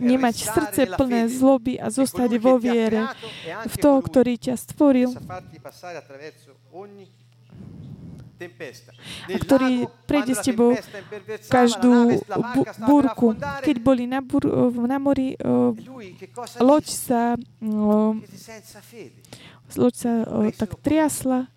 [0.00, 3.12] nemať srdce plné zloby a zostať vo viere
[3.44, 5.12] v toho, ktorý ťa stvoril
[9.28, 10.78] a ktorý prejde s tebou
[11.50, 13.28] každú bu- búrku.
[13.66, 14.46] Keď boli na, bur-
[14.86, 15.74] na mori, uh,
[16.62, 18.14] loď sa, uh,
[19.74, 21.50] loď sa uh, tak triasla,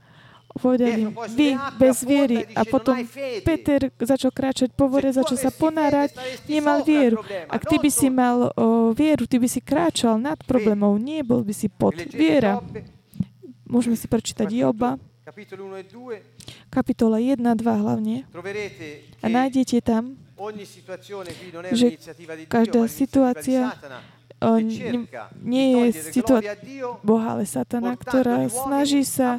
[0.51, 2.43] povedali, vy bez viery.
[2.57, 2.97] A potom
[3.45, 6.11] Peter začal kráčať po vode, začal sa ponárať,
[6.49, 7.21] nemal vieru.
[7.47, 11.45] Ak ty by si mal uh, vieru, ty by si kráčal nad problémov, nie bol
[11.45, 12.59] by si pod viera.
[13.63, 14.99] Môžeme si prečítať Joba,
[16.71, 18.23] kapitola 1, 2 hlavne.
[19.21, 20.15] A nájdete tam,
[21.71, 21.99] že
[22.47, 23.75] každá situácia
[24.41, 25.05] nie,
[25.37, 25.85] nie je
[26.17, 26.57] situácia
[27.05, 29.37] Boha, ale Satana, ktorá snaží sa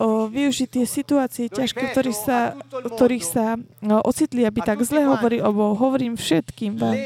[0.00, 5.44] o, využiť tie situácie ťažké, ktorých sa, ktorých sa o, ocitli, aby tak zle hovorí
[5.44, 5.76] o Bohu.
[5.76, 6.96] Hovorím všetkým vám.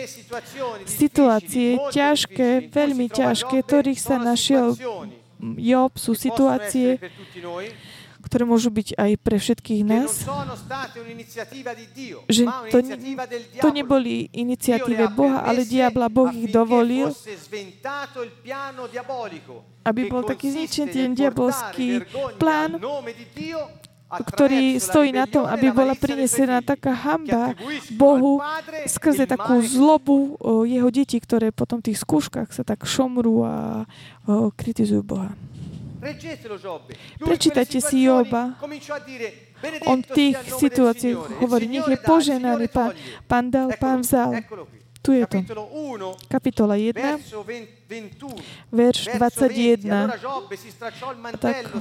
[0.87, 4.78] Situácie ťažké, veľmi ťažké, ktorých sa našiel
[5.55, 6.99] Job sú situácie,
[8.27, 10.27] ktoré môžu byť aj pre všetkých nás,
[12.27, 12.43] že
[12.75, 12.79] to,
[13.63, 17.15] to neboli iniciatíve Boha, ale diabla Boh ich dovolil,
[19.87, 22.03] aby bol taký zničený ten diabolský
[22.43, 22.83] plán,
[24.07, 27.59] ktorý stojí na tom, aby bola prinesená taká hamba
[27.99, 28.39] Bohu
[28.87, 33.83] skrze takú zlobu jeho detí, ktoré potom v tých skúškach sa tak šomrú a
[34.55, 35.35] kritizujú Boha.
[37.19, 38.55] Prečítajte si Joba.
[39.91, 42.95] On v tých situáciách hovorí, nech je poženaný pán,
[43.27, 44.39] pán dal, pán vzal.
[45.03, 45.39] Tu je to.
[46.31, 46.95] Kapitola 1,
[48.71, 50.15] verš 21.
[51.43, 51.75] Tak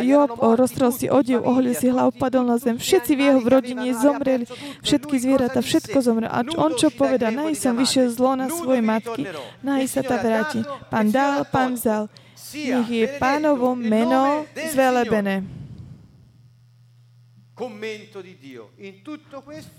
[0.00, 2.78] Job roztrel si odev, oholil si hlavu, padol na zem.
[2.78, 4.44] Všetci v jeho v rodine zomreli,
[4.82, 6.32] všetky zvieratá, všetko zomrelo.
[6.32, 9.28] A on čo poveda, naj som vyšiel zlo na svoje matky,
[9.62, 10.64] naj sa ta vráti.
[10.90, 12.08] Pán dal, pán vzal.
[12.52, 15.62] Nech je pánovo meno zvelebené.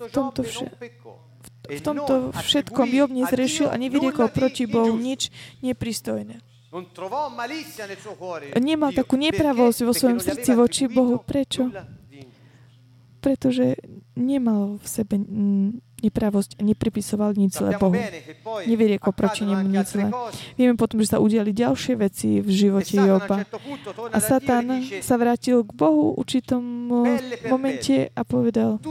[0.04, 0.66] V tomto, vše,
[1.68, 5.30] v tomto všetkom Job nezrešil a nevyriekol proti Bohu nič
[5.60, 6.53] nepristojné.
[8.58, 11.22] Nemal takú nepravosť vo svojom srdci voči Bohu.
[11.22, 11.70] Prečo?
[13.22, 13.78] Pretože
[14.18, 15.16] nemal v sebe
[16.04, 17.96] nepravosť a nepripisoval nič zle Bohu.
[18.68, 20.12] Nevyriekol proti nemu nič zle.
[20.60, 23.48] Vieme potom, že sa udiali ďalšie veci v živote Joba.
[24.12, 26.64] A Satan sa vrátil k Bohu v určitom
[27.48, 28.84] momente a povedal,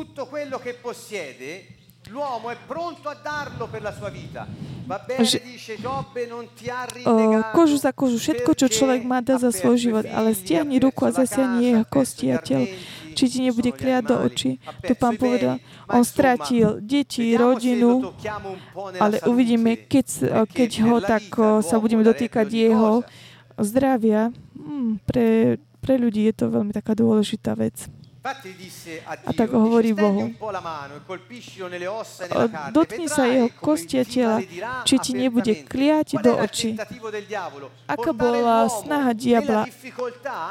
[2.13, 4.47] L'uomo è pronto a darlo per la sua vita.
[4.85, 7.57] Va bene, dice Giobbe, non ti ha ripiegato.
[7.57, 11.11] Kožu za kožu, všetko, čo človek má, dá za svoj život, ale stiahni ruku a
[11.11, 12.69] zasiahni jeho kosti a telo
[13.13, 14.57] či ti nebude kliať do očí.
[14.83, 18.13] Tu pán povedal, on stratil deti, rodinu,
[18.97, 20.07] ale uvidíme, keď,
[20.49, 21.25] keď ho tak
[21.61, 23.05] sa budeme dotýkať jeho
[23.61, 27.85] zdravia, hmm, pre, pre ľudí je to veľmi taká dôležitá vec.
[28.23, 30.31] A tak hovorí Bohu.
[32.71, 34.39] Dotkni sa jeho kosti a tela,
[34.87, 36.79] či ti nebude kliať do očí.
[37.91, 39.67] Aká bola snaha diabla,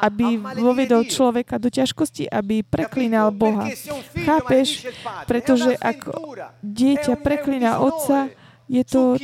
[0.04, 3.72] aby vovedol človeka do ťažkosti, aby preklínal Boha.
[4.20, 4.92] Chápeš?
[5.24, 6.12] Pretože ak
[6.60, 8.28] dieťa preklína otca,
[8.68, 9.16] je to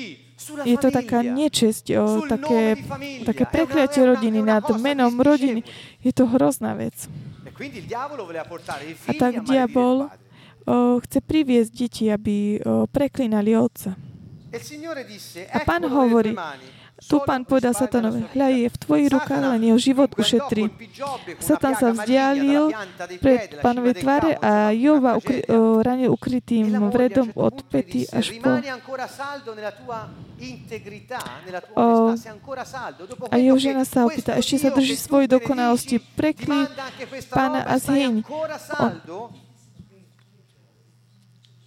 [0.64, 2.78] je to taká nečesť, o, také,
[3.26, 5.66] také prekliatie rodiny nad menom rodiny.
[6.06, 7.10] Je to hrozná vec.
[9.08, 10.10] A tak diabol
[10.68, 13.96] o, chce priviesť deti, aby o, preklinali otca.
[15.52, 16.32] A pán hovorí,
[16.98, 20.74] tu pán povedal Satanovi, hľa je v tvojich rukách, len jeho život ušetri.
[21.38, 22.74] Satan sa vzdialil
[23.22, 28.58] pred pánovi tváre a Jova ukry, uh, ranil ukrytým vredom od pety až po...
[31.78, 32.18] Uh,
[33.30, 36.66] a jeho žena sa opýta, ešte sa drží svojej dokonalosti, prekli
[37.30, 38.26] pána a zhyň.
[38.82, 38.94] On,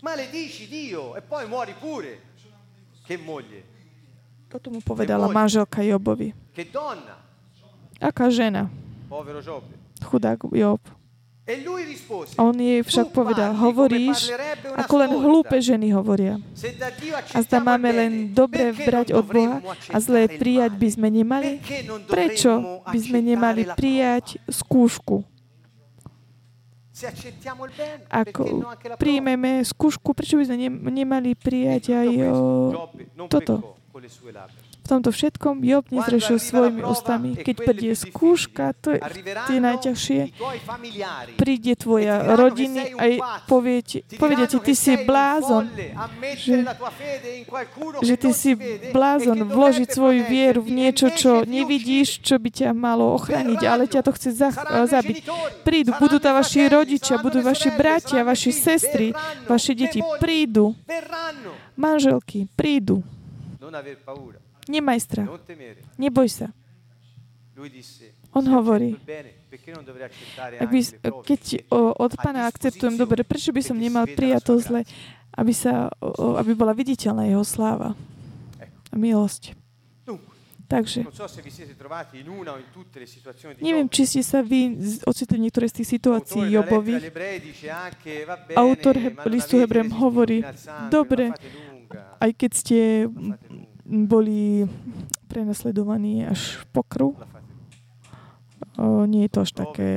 [0.03, 2.21] maledici Dio e poi muori pure.
[3.07, 3.70] Che moglie.
[4.51, 6.35] Toto mu povedala manželka Jobovi.
[8.03, 8.67] Aká žena?
[10.03, 10.83] Chudák Job.
[12.39, 14.31] A on jej však povedal, hovoríš,
[14.79, 16.39] ako len hlúpe ženy hovoria.
[17.35, 19.59] A zda máme len dobre brať od Boha
[19.91, 21.59] a zlé prijať by sme nemali?
[22.07, 25.27] Prečo by sme nemali prijať skúšku?
[28.13, 28.43] Ako
[29.01, 30.59] príjmeme skúšku, prečo by sme
[30.91, 32.35] nemali prijať aj o,
[33.27, 33.80] toto?
[33.91, 37.35] V tomto všetkom Job nezrešil svojimi ústami.
[37.35, 39.03] Keď príde skúška, to je
[39.51, 40.21] tie najťažšie,
[41.35, 43.05] príde tvoja rodiny a
[43.51, 45.75] povie ti, povedia ti, ty si blázon,
[46.39, 46.63] že,
[47.99, 48.55] že ty si
[48.95, 54.07] blázon vložiť svoju vieru v niečo, čo nevidíš, čo by ťa malo ochrániť, ale ťa
[54.07, 54.31] to chce
[54.87, 55.17] zabiť.
[55.67, 59.11] Prídu, budú to vaši rodičia, budú vaši bratia, vaši sestry,
[59.51, 60.79] vaše deti prídu.
[61.75, 63.03] Manželky prídu.
[64.69, 65.29] Nemaj strach.
[65.99, 66.49] Neboj sa.
[68.31, 68.97] On hovorí,
[70.57, 70.81] ak by,
[71.27, 71.43] keď
[71.75, 74.81] od pána akceptujem dobre, prečo by som nemal prijať to zle,
[75.35, 75.91] aby, sa,
[76.39, 77.99] aby bola viditeľná jeho sláva.
[78.91, 79.59] A milosť.
[80.71, 81.03] Takže,
[83.59, 87.11] neviem, či ste sa vy ocitli v niektoré z tých situácií Jobových.
[88.55, 88.95] Autor
[89.27, 90.47] listu Hebrem hovorí,
[90.87, 91.35] dobre,
[92.21, 92.81] aj keď ste
[93.85, 94.71] boli
[95.27, 97.15] prenasledovaní až po krv,
[99.07, 99.89] nie je to až také...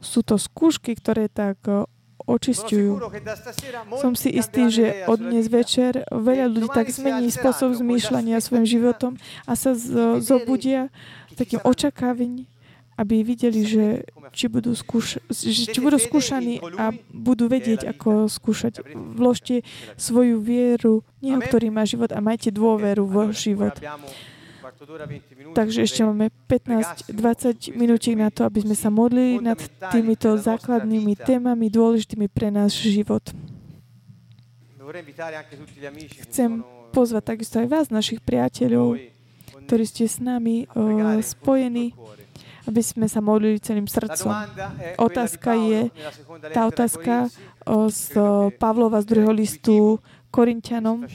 [0.00, 1.58] Sú to skúšky, ktoré tak
[2.26, 2.98] očistujú.
[4.02, 9.14] Som si istý, že od dnes večer veľa ľudí tak zmení spôsob zmýšľania svojim životom
[9.46, 9.74] a sa
[10.18, 10.90] zobudia
[11.38, 12.50] takým očakávaním
[12.96, 13.84] aby videli, že
[14.32, 15.20] či budú, skúš-
[15.68, 18.80] či budú skúšaní a budú vedieť, ako skúšať.
[18.96, 19.60] Vložte
[20.00, 23.76] svoju vieru, neho, ktorý má život a majte dôveru vo život.
[25.56, 29.60] Takže ešte máme 15-20 minútik na to, aby sme sa modlili nad
[29.92, 33.24] týmito základnými témami dôležitými pre náš život.
[36.28, 39.00] Chcem pozvať takisto aj vás, našich priateľov,
[39.66, 41.92] ktorí ste s nami uh, spojení
[42.66, 44.30] aby sme sa modlili celým srdcom.
[44.98, 45.80] Otázka je,
[46.50, 47.30] tá otázka
[47.90, 48.02] z
[48.58, 50.02] Pavlova z druhého listu
[50.34, 51.06] Korintianom,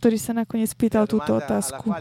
[0.00, 1.92] ktorý sa nakoniec pýtal túto otázku.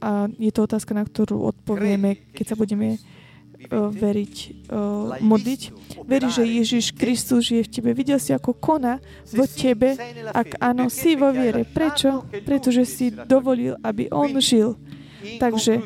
[0.00, 2.98] A je to otázka, na ktorú odpovieme, keď sa budeme
[3.66, 4.34] veriť,
[5.18, 5.62] modliť.
[6.06, 7.90] Veríš, že Ježiš Kristus žije v tebe.
[7.90, 9.98] Videl si, ako kona v tebe.
[10.30, 11.66] Ak áno, si vo viere.
[11.66, 12.22] Prečo?
[12.46, 14.78] Pretože si dovolil, aby On žil.
[15.18, 15.82] Takže,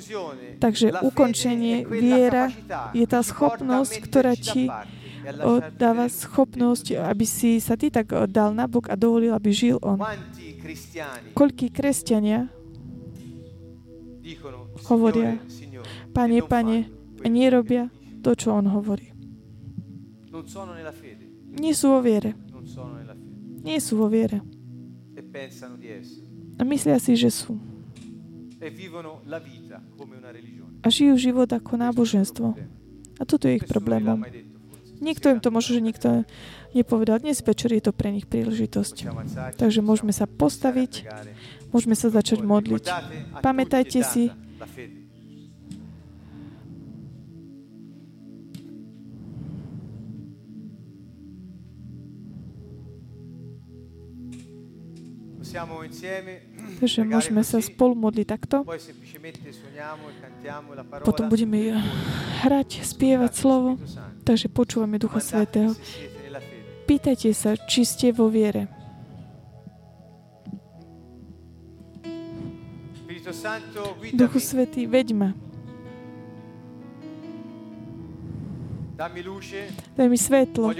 [0.60, 2.52] takže ukončenie viera
[2.92, 4.68] je tá schopnosť, ktorá ti
[5.80, 9.96] dáva schopnosť, aby si sa ty tak dal na bok a dovolil, aby žil on.
[11.32, 12.52] Koľkí kresťania
[14.86, 15.40] hovoria,
[16.12, 16.78] Pane, Pane,
[17.28, 17.90] nerobia
[18.22, 19.12] to, čo on hovorí.
[21.52, 22.32] Nie sú vo viere.
[23.62, 24.40] Nie sú vo viere.
[26.58, 27.58] A myslia si, že sú.
[30.82, 32.54] A žijú život ako náboženstvo.
[33.18, 34.22] A toto je ich problémom.
[35.02, 36.08] Niekto im to možno, že nikto
[36.78, 37.18] nepovedal.
[37.18, 39.10] Dnes večer je to pre nich príležitosť.
[39.58, 41.10] Takže môžeme sa postaviť,
[41.74, 42.86] môžeme sa začať modliť.
[43.42, 44.30] Pamätajte si,
[56.80, 58.64] Takže môžeme sa spolu modliť takto.
[61.04, 61.76] Potom budeme
[62.42, 63.76] hrať, spievať slovo.
[64.24, 65.76] Takže počúvame Ducha Svetého.
[66.88, 68.66] Pýtajte sa, či ste vo viere.
[74.12, 75.30] Duchu Svetý, veď ma.
[79.96, 80.70] Daj mi svetlo.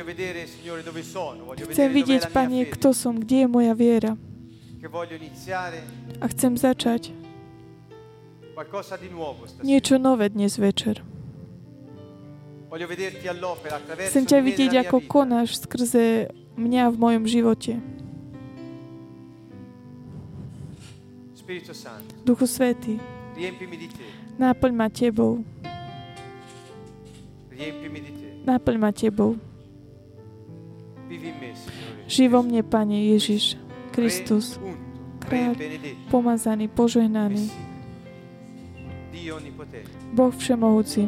[1.59, 4.15] Chcem vidieť, Pane, kto som, kde je moja viera.
[6.21, 7.15] A chcem začať
[9.63, 11.01] niečo nové dnes večer.
[14.11, 17.79] Chcem ťa vidieť, ako konáš skrze mňa v mojom živote.
[22.27, 22.97] Duchu Svetý,
[24.41, 25.45] náplň ma Tebou.
[28.43, 29.37] Náplň ma Tebou.
[32.09, 33.61] Živ vo mne, Pane Ježiš,
[33.93, 34.57] Kristus,
[35.21, 35.53] kráľ,
[36.09, 37.53] pomazaný, požehnaný,
[40.17, 41.07] Boh Všemohúci.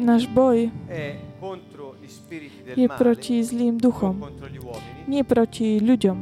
[0.00, 0.72] Náš boj
[2.74, 4.24] je proti zlým duchom,
[5.04, 6.18] nie proti ľuďom.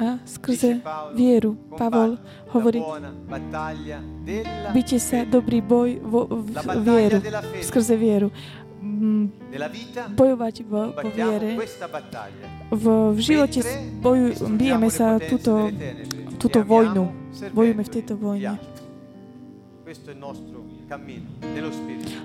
[0.00, 0.80] A skrze
[1.12, 2.16] vieru Pavol
[2.56, 2.80] hovorí,
[4.72, 7.20] byte sa dobrý boj vo, v vieru,
[7.60, 8.32] skrze vieru.
[8.80, 9.28] Mm,
[10.16, 11.60] bojovať vo, vo viere.
[12.72, 13.60] V, v živote
[14.00, 15.68] boju, bijeme sa túto,
[16.40, 17.12] túto vojnu.
[17.52, 18.56] Bojujeme v tejto vojne.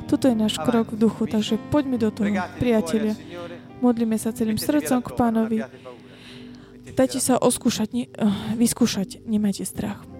[0.07, 3.19] Toto je náš krok v duchu, takže poďme do toho, priatelia.
[3.83, 5.57] Modlíme sa celým srdcom k pánovi.
[6.93, 10.14] Dajte sa oskúšať, ne, eh, vyskúšať, nemajte strach.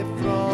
[0.00, 0.49] from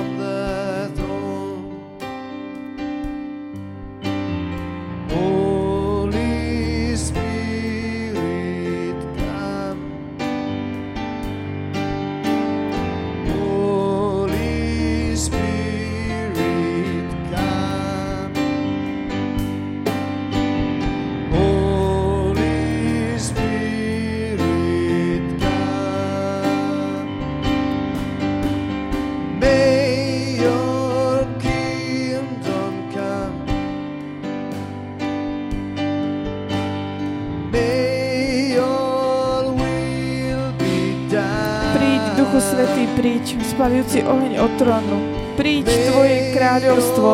[43.56, 44.98] spalujúci oheň od trónu.
[45.40, 47.08] Príď Tvoje kráľovstvo.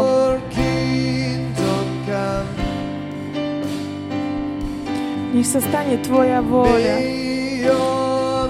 [5.32, 6.98] Nech sa stane Tvoja vôľa.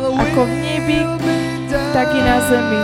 [0.08, 1.04] Ako v nebi,
[1.92, 2.80] tak i na zemi.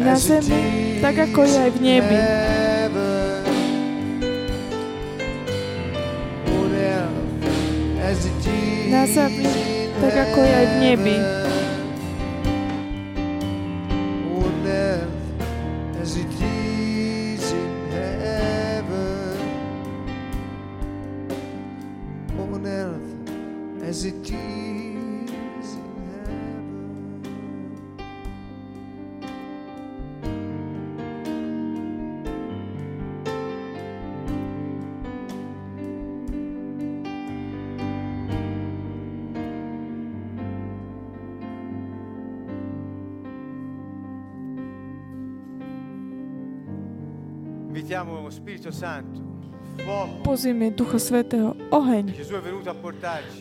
[0.00, 0.60] Na zemi,
[1.04, 2.20] tak ako je aj v nebi.
[8.86, 9.65] Na zemi,
[10.16, 11.45] ako je aj v nebi.
[50.24, 52.14] Pozvime Ducha Svetého oheň,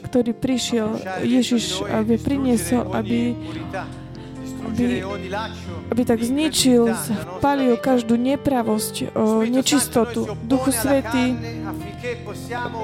[0.10, 3.38] ktorý prišiel, Ježiš, aby priniesol, aby
[4.66, 5.06] aby,
[5.94, 6.90] aby tak zničil,
[7.38, 10.26] spalil každú nepravosť, o, nečistotu.
[10.42, 11.38] Duchu Svety,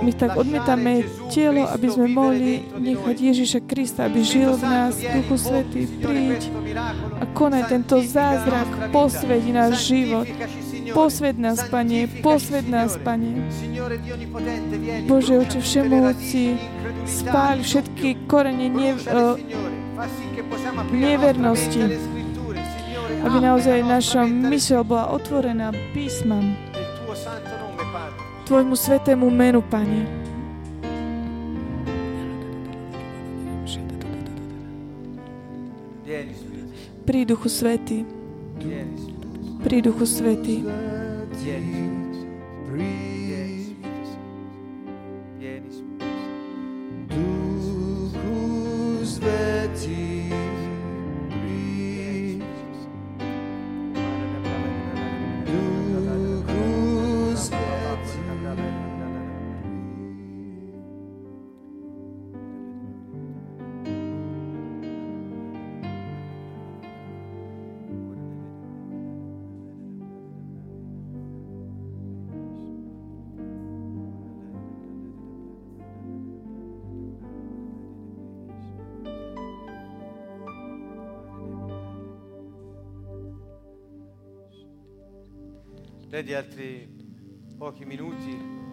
[0.06, 4.93] my tak odmietame telo, aby sme mohli nechať Ježiša Krista, aby žil v nás.
[4.98, 6.53] Duchu Svety, príď
[7.18, 10.30] a konaj tento zázrak, posvedi náš život.
[10.94, 13.48] Posved nás, Pane, posved nás, Pane.
[15.08, 16.56] Bože, Oče Všemohúci,
[17.08, 19.36] spáľ všetky korene ne, uh,
[20.92, 21.98] nevernosti,
[23.24, 26.56] aby naozaj naša mysel bola otvorená písmam.
[28.46, 30.22] Tvojmu svetému menu, Pane.
[37.02, 38.20] Pri Duchu Svety.
[39.62, 40.66] Pri Duchu Svety.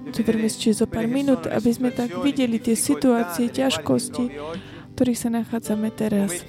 [0.08, 5.28] Zoberme ešte zo pár minút, aby sme tak videli tie situácie, ťažkosti, v ktorých sa
[5.28, 6.44] nachádzame teraz.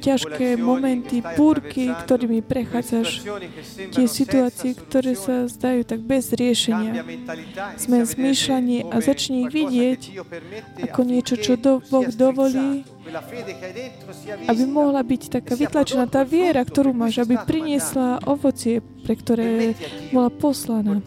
[0.00, 3.20] Ťažké momenty, búrky, ktorými prechádzaš,
[3.92, 7.04] tie situácie, ktoré sa zdajú tak bez riešenia.
[7.76, 10.00] Sme zmýšľaní a začni ich vidieť
[10.88, 12.88] ako niečo, čo do, Boh dovolí,
[14.48, 19.76] aby mohla byť taká vytlačená tá viera, ktorú máš, aby priniesla ovocie, pre ktoré
[20.14, 21.04] bola poslaná.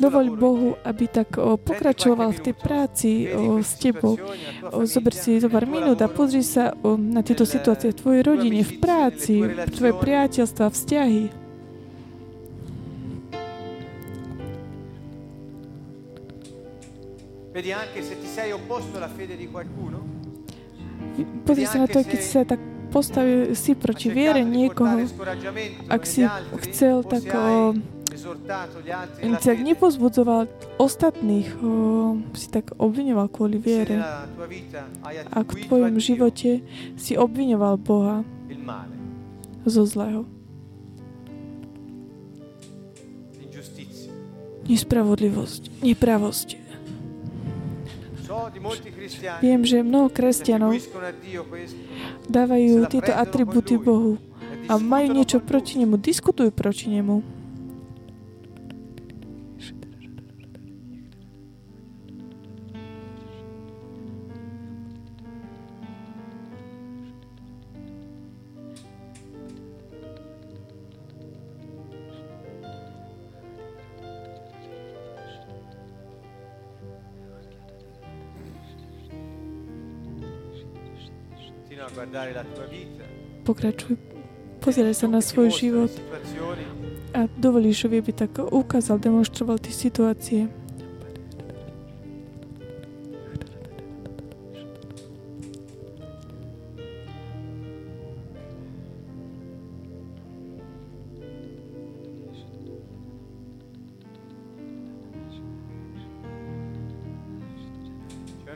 [0.00, 4.18] Dovoľ Bohu, aby tak pokračoval v tej práci o, s tebou.
[4.82, 8.74] Zober si zo pár minút a pozri sa na tieto situácie v tvojej rodine, v
[8.82, 11.22] práci, v tvoje priateľstva, vzťahy.
[17.54, 20.02] Vedi anche se ti sei opposto alla fede di qualcuno?
[21.46, 22.58] pozri sa na to, keď sa tak
[22.90, 25.06] postavil si proti viere niekoho,
[25.90, 26.26] ak si
[26.66, 27.74] chcel tak o,
[29.50, 30.46] ak nepozbudzoval
[30.78, 33.98] ostatných, o, si tak obviňoval kvôli viere.
[35.30, 36.62] Ak v tvojom živote
[36.94, 38.22] si obviňoval Boha.
[39.64, 40.28] Zo zlého.
[44.64, 46.48] Nespravodlivosť, nepravosť,
[49.44, 50.74] Viem, že mnoho kresťanov
[52.26, 54.18] dávajú tieto atributy Bohu.
[54.64, 57.33] A majú niečo proti nemu, diskutujú proti nemu.
[83.54, 83.94] Pokračuj,
[84.58, 85.94] pozeraj sa na svoj život
[87.14, 90.50] a dovolíš, aby tak ukázal, demonstroval tie situácie.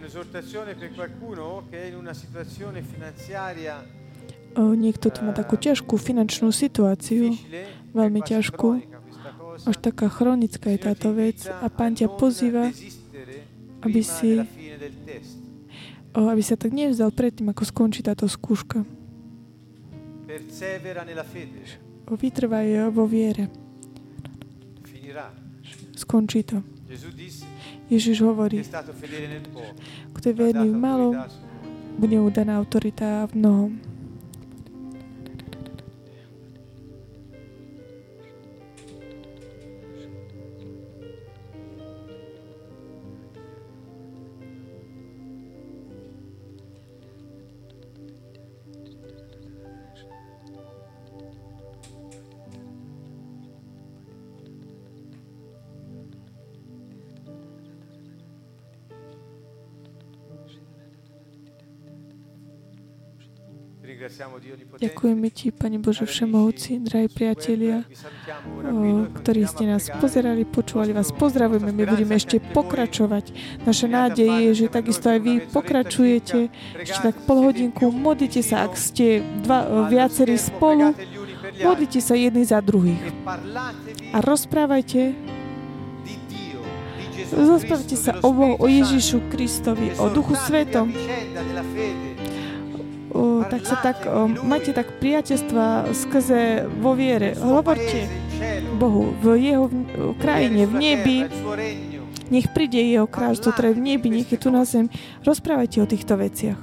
[0.08, 3.97] un'esortazione per qualcuno che è in una situazione finanziaria
[4.58, 7.30] Niekto tu má takú ťažkú finančnú situáciu,
[7.94, 8.68] veľmi ťažkú.
[9.66, 11.46] Až taká chronická je táto vec.
[11.46, 12.74] A pán ťa pozýva,
[13.86, 14.42] aby si
[16.18, 18.82] aby sa tak nevzdal predtým, ako skončí táto skúška.
[22.08, 23.46] Vytrvaj vo viere.
[25.94, 26.64] Skončí to.
[27.92, 28.64] Ježiš hovorí,
[30.16, 31.14] kto je verný v malom,
[32.00, 33.70] bude mu daná autorita v mnohom.
[64.82, 67.86] Ďakujeme Ti, Pane Bože Všemohúci, drahí priatelia,
[69.22, 71.14] ktorí ste nás pozerali, počúvali vás.
[71.14, 73.30] Pozdravujeme, my budeme ešte pokračovať.
[73.62, 76.50] Naša nádej je, že takisto aj vy pokračujete
[76.82, 77.94] ešte tak pol hodinku.
[77.94, 80.98] Modlite sa, ak ste dva, viacerí spolu,
[81.62, 82.98] modlite sa jedni za druhých.
[84.10, 85.14] A rozprávajte
[87.28, 90.88] Rozprávajte sa o Bohu, o Ježišu Kristovi, o Duchu Svetom
[93.46, 94.08] tak sa tak,
[94.42, 97.38] máte tak priateľstva skrze vo viere.
[97.38, 98.10] Hovorte
[98.80, 99.66] Bohu v jeho
[100.18, 101.18] krajine, v nebi.
[102.28, 104.90] Nech príde jeho kráľstvo, ktoré v nebi, nech je tu na zem.
[105.24, 106.60] Rozprávajte o týchto veciach.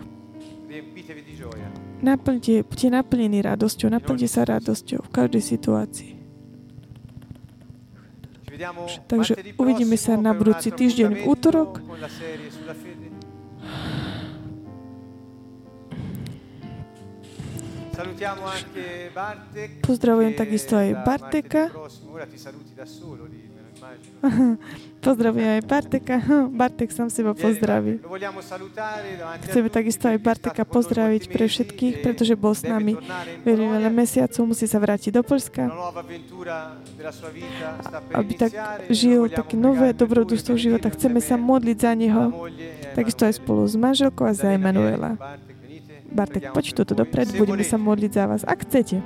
[2.06, 6.12] Naplňte, buďte naplnení radosťou, naplňte sa radosťou v každej situácii.
[9.10, 11.84] Takže uvidíme sa na budúci týždeň v útorok
[19.82, 21.72] Pozdravujem takisto aj Barteka.
[25.06, 26.16] Pozdravujem aj Barteka.
[26.60, 28.02] Bartek sám seba pozdraví.
[29.46, 32.98] Chceme takisto aj Barteka pozdraviť pre všetkých, pretože bol s nami
[33.46, 35.70] veľmi veľa mesiacov, musí sa vrátiť do Polska.
[38.12, 38.52] Aby tak
[38.90, 40.90] žil také nové dobrodružstvo života.
[40.90, 42.50] Chceme sa modliť za neho,
[42.98, 45.16] takisto aj spolu s manželkou a za Emanuela.
[46.16, 49.04] Bartek, poď toto dopredu, budeme sa modliť za vás, ak chcete.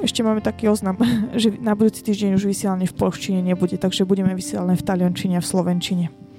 [0.00, 1.00] Ešte máme taký oznam,
[1.40, 5.44] že na budúci týždeň už vysielanie v polštine nebude, takže budeme vysielané v taliančine a
[5.44, 6.29] v slovenčine.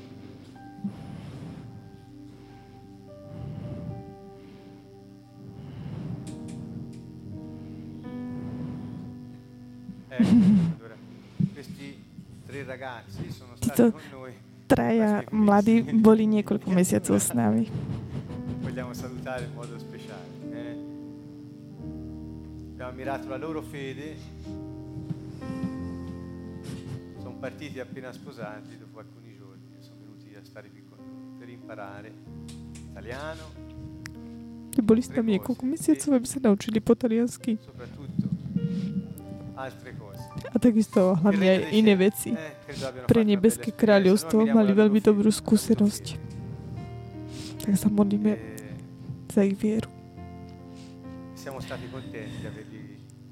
[13.62, 13.94] Títo
[14.68, 17.68] traja mladí boli niekoľko mesiacov s nami.
[18.62, 20.32] Vogliamo salutare in modo speciale.
[20.52, 20.76] Eh?
[22.76, 24.16] Abbiamo ammirato la loro fede.
[27.20, 29.76] Sono partiti appena sposati dopo alcuni giorni.
[29.80, 32.14] Sono venuti a stare qui con noi per imparare
[32.92, 33.44] italiano.
[34.82, 37.60] Boli s nami niekoľko mesiacov, aby sa naučili po taliansky.
[37.60, 38.32] Soprattutto
[39.62, 40.11] altre cose.
[40.52, 42.36] A takisto hlavne aj iné veci.
[43.08, 46.20] Pre nebeské kráľovstvo mali veľmi dobrú skúsenosť.
[47.64, 48.36] Tak sa modlíme
[49.32, 49.88] za ich vieru.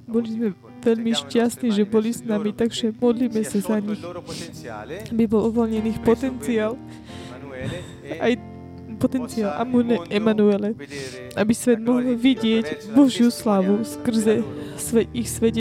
[0.10, 0.48] Boli sme
[0.82, 4.02] veľmi šťastní, že boli s nami, takže modlíme sa za nich.
[5.12, 6.80] Aby bol uvoľnený potenciál.
[8.18, 8.34] Aj
[9.00, 10.74] potenciál Amune Emanuele.
[11.36, 14.42] Aby svet mohol vidieť Božiu slavu skrze
[15.14, 15.50] ich svedectvo